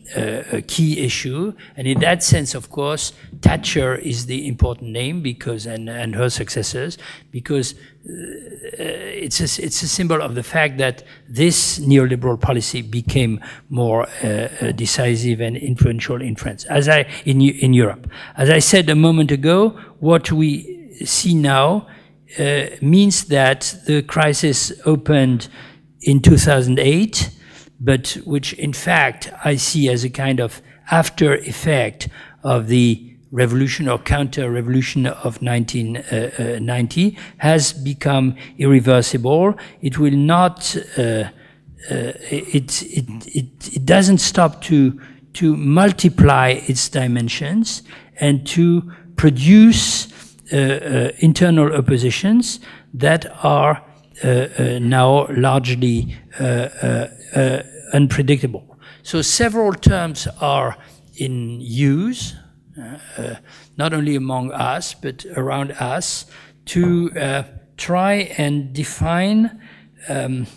[0.68, 1.54] key issue.
[1.78, 6.30] And in that sense, of course, Thatcher is the important name because, and, and her
[6.30, 6.98] successors,
[7.32, 14.08] because it's a, it's a symbol of the fact that this neoliberal policy became more
[14.24, 18.10] uh, decisive and influential in France, as I in in Europe.
[18.36, 19.70] As I said a moment ago,
[20.00, 21.88] what we see now
[22.40, 25.48] uh, means that the crisis opened
[26.02, 27.30] in 2008,
[27.80, 30.62] but which in fact I see as a kind of
[30.92, 32.10] after effect
[32.44, 39.56] of the revolution or counter revolution of 1990 has become irreversible.
[39.82, 41.26] It will not, uh, uh,
[41.90, 45.02] it, it, it, it doesn't stop to,
[45.34, 47.82] to multiply its dimensions
[48.20, 50.23] and to produce uh, uh
[50.54, 52.60] internal oppositions
[52.94, 53.84] that are
[54.24, 57.08] uh, uh, now largely uh,
[57.94, 58.78] unpredictable.
[59.02, 60.78] So several terms are
[61.18, 62.36] in use,
[63.78, 66.26] not only among us, but around us,
[66.66, 67.10] to
[67.76, 69.62] try and define
[70.08, 70.48] um,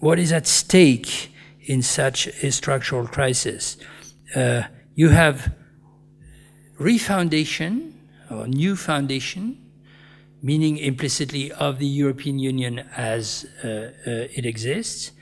[0.00, 1.32] what is at stake
[1.62, 3.76] in such a structural crisis.
[4.34, 4.62] Uh,
[4.94, 5.54] you have
[6.78, 7.92] refoundation
[8.30, 9.66] or new foundation
[10.42, 15.12] meaning implicitly of the European Union as uh, uh, it exists.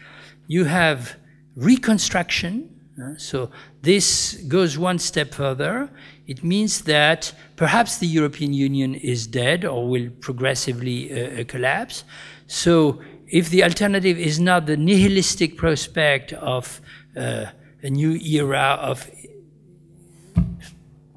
[0.46, 1.16] You have
[1.56, 2.70] reconstruction.
[3.02, 3.50] Uh, so
[3.82, 5.88] this goes one step further.
[6.26, 12.04] It means that perhaps the European Union is dead or will progressively uh, uh, collapse.
[12.46, 16.80] So if the alternative is not the nihilistic prospect of
[17.16, 17.46] uh,
[17.82, 19.10] a new era of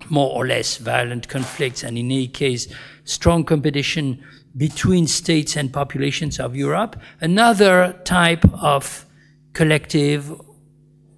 [0.09, 2.67] more or less violent conflicts, and in any case,
[3.03, 4.23] strong competition
[4.55, 6.99] between states and populations of Europe.
[7.21, 9.05] Another type of
[9.53, 10.41] collective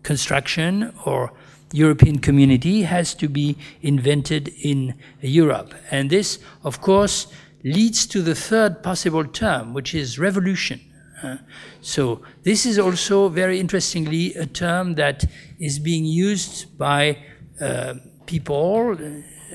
[0.03, 1.31] construction or
[1.71, 5.73] European community has to be invented in Europe.
[5.91, 7.27] And this, of course,
[7.63, 10.79] leads to the third possible term, which is revolution.
[11.21, 11.37] Uh,
[11.81, 15.25] so this is also very interestingly a term that
[15.59, 17.17] is being used by
[17.61, 17.95] uh,
[18.30, 18.95] people,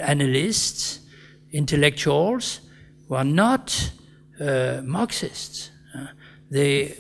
[0.01, 0.99] analysts,
[1.53, 2.61] intellectuals
[3.07, 3.93] who are not
[4.41, 5.70] uh, Marxists.
[5.97, 6.07] Uh,
[6.51, 6.97] they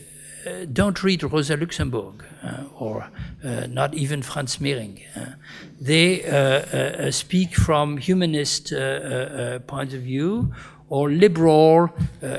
[0.46, 3.10] uh, don't read Rosa Luxemburg uh, or
[3.42, 5.02] uh, not even Franz Mehring.
[5.16, 5.32] Uh,
[5.80, 8.72] they uh, uh, speak from humanist
[9.66, 10.54] point of view
[10.88, 11.90] or liberal,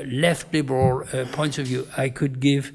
[0.06, 1.86] left liberal points of view.
[1.98, 2.72] I could give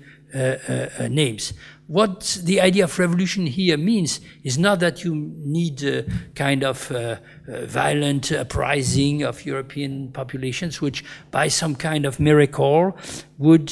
[1.09, 1.53] names.
[1.87, 6.05] What the idea of revolution here means is not that you need a
[6.35, 6.91] kind of
[7.47, 12.97] violent uprising of European populations, which by some kind of miracle
[13.37, 13.67] would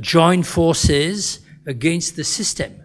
[0.00, 2.80] join forces against the system.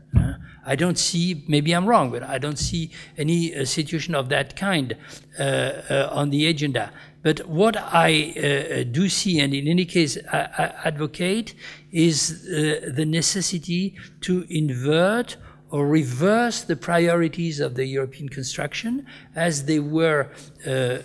[0.67, 4.55] I don't see, maybe I'm wrong, but I don't see any uh, situation of that
[4.55, 4.97] kind
[5.39, 6.91] uh, uh, on the agenda.
[7.25, 11.55] But what I uh, do see, and in any case I, I advocate,
[11.91, 15.35] is uh, the necessity to invert
[15.71, 20.29] or reverse the priorities of the European construction as they were
[20.67, 20.99] uh,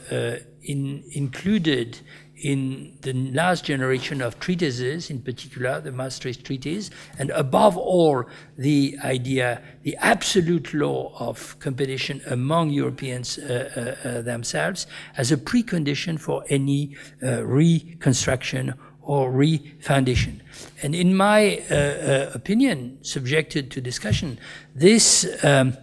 [0.62, 2.00] in, included
[2.42, 8.24] in the last generation of treatises, in particular the Maastricht Treaties, and above all,
[8.56, 14.86] the idea, the absolute law of competition among Europeans uh, uh, uh themselves
[15.16, 20.40] as a precondition for any uh, reconstruction or refoundation.
[20.82, 24.38] And in my uh, uh, opinion, subjected to discussion,
[24.74, 25.76] this um,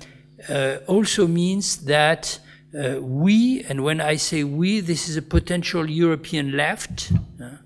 [0.88, 2.39] also means that
[2.74, 7.11] uh, we, and when I say we, this is a potential European left,
[7.41, 7.57] uh,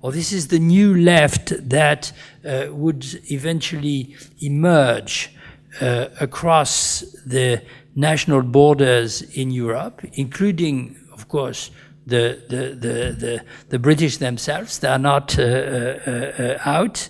[0.00, 2.12] or this is the new left that
[2.44, 5.34] uh, would eventually emerge
[5.80, 7.62] uh, across the
[7.96, 11.70] national borders in Europe, including, of course,
[12.06, 14.78] the, the, the, the, the British themselves.
[14.78, 17.08] They are not uh, uh, out.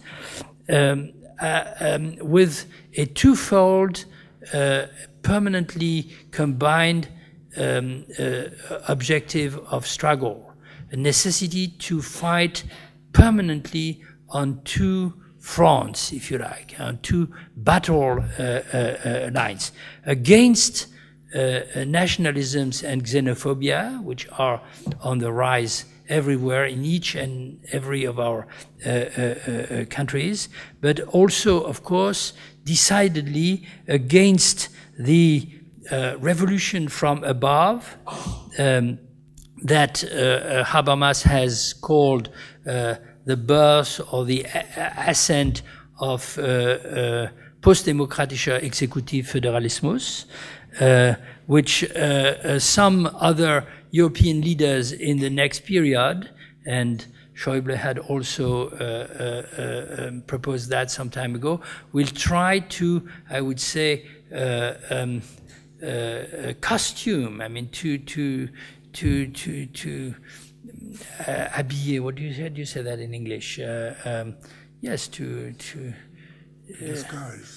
[0.69, 2.65] Um, um, with
[2.95, 4.05] a twofold,
[5.23, 7.09] permanently combined
[7.57, 8.45] um, uh,
[8.89, 10.53] objective of struggle,
[10.91, 12.65] a necessity to fight
[13.13, 19.73] permanently on two fronts, if you like, on two battle uh, uh, uh lines.
[20.07, 20.87] Against
[21.35, 24.63] uh, nationalisms and xenophobia, which are
[25.01, 28.47] on the rise everywhere in each and every of our
[28.87, 30.49] uh, countries,
[30.81, 32.35] but also, of course,
[32.65, 35.49] decidedly against the
[35.91, 37.97] uh, revolution from above
[38.59, 38.99] um,
[39.65, 42.29] that uh, uh, Habermas has called
[42.67, 44.47] uh, the birth or the
[44.99, 45.63] ascent
[45.99, 47.29] of uh, uh,
[47.63, 50.27] postdemokratischer Exekutivföderalismus,
[51.47, 51.85] which
[52.59, 56.29] some other European leaders in the next period,
[56.67, 58.71] and Schäuble had also
[59.99, 61.61] um, proposed that some time ago,
[61.93, 64.05] will try to, I would say,
[64.91, 65.23] um,
[65.85, 67.41] uh, costume.
[67.41, 68.49] I mean, to to
[68.93, 70.15] to to to
[71.21, 72.01] uh, habiller.
[72.01, 72.49] What do you say?
[72.49, 73.59] Do you say that in English?
[73.59, 74.37] Uh, um,
[74.81, 75.95] yes, to to.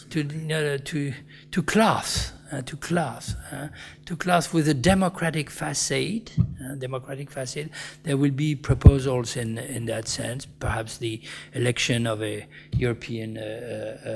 [0.09, 1.13] To no, to
[1.51, 3.67] to cloth uh, to class, uh,
[4.05, 7.69] to class with a democratic facade, uh, democratic facade.
[8.03, 10.45] There will be proposals in in that sense.
[10.45, 11.21] Perhaps the
[11.53, 14.09] election of a European uh, uh,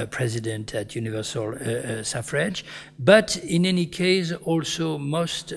[0.00, 1.54] uh, president at universal
[2.02, 2.64] suffrage,
[2.98, 5.50] but in any case, also most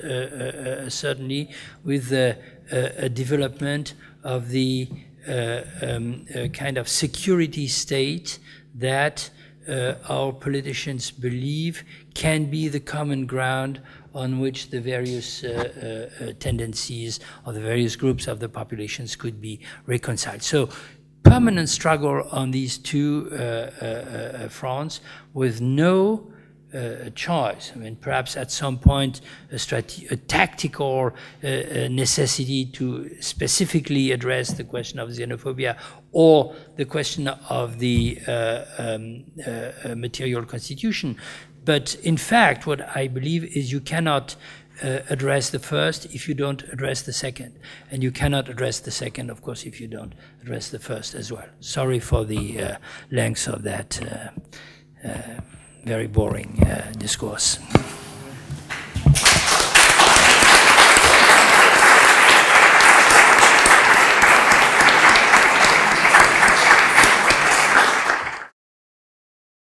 [0.87, 1.49] certainly
[1.83, 4.87] with a development of the
[5.27, 8.39] um, kind of security state
[8.75, 9.29] that
[9.67, 13.81] uh, our politicians believe can be the common ground
[14.13, 19.15] on which the various uh, uh, uh tendencies of the various groups of the populations
[19.15, 20.43] could be reconciled.
[20.43, 20.69] So
[21.23, 24.99] permanent struggle on these two uh, uh, fronts
[25.33, 26.31] with no
[26.73, 27.71] uh, choice.
[27.75, 29.21] I mean, perhaps at some point
[29.51, 31.11] a, a tactical
[31.43, 31.47] uh,
[31.89, 35.77] necessity to specifically address the question of xenophobia
[36.13, 41.17] or the question of the uh, um, uh, material constitution.
[41.65, 44.35] But in fact, what I believe is you cannot
[44.81, 47.59] uh, address the first if you don't address the second.
[47.91, 51.31] And you cannot address the second, of course, if you don't address the first as
[51.31, 51.47] well.
[51.59, 52.77] Sorry for the uh,
[53.11, 53.99] length of that
[55.83, 57.59] very boring uh, discourse.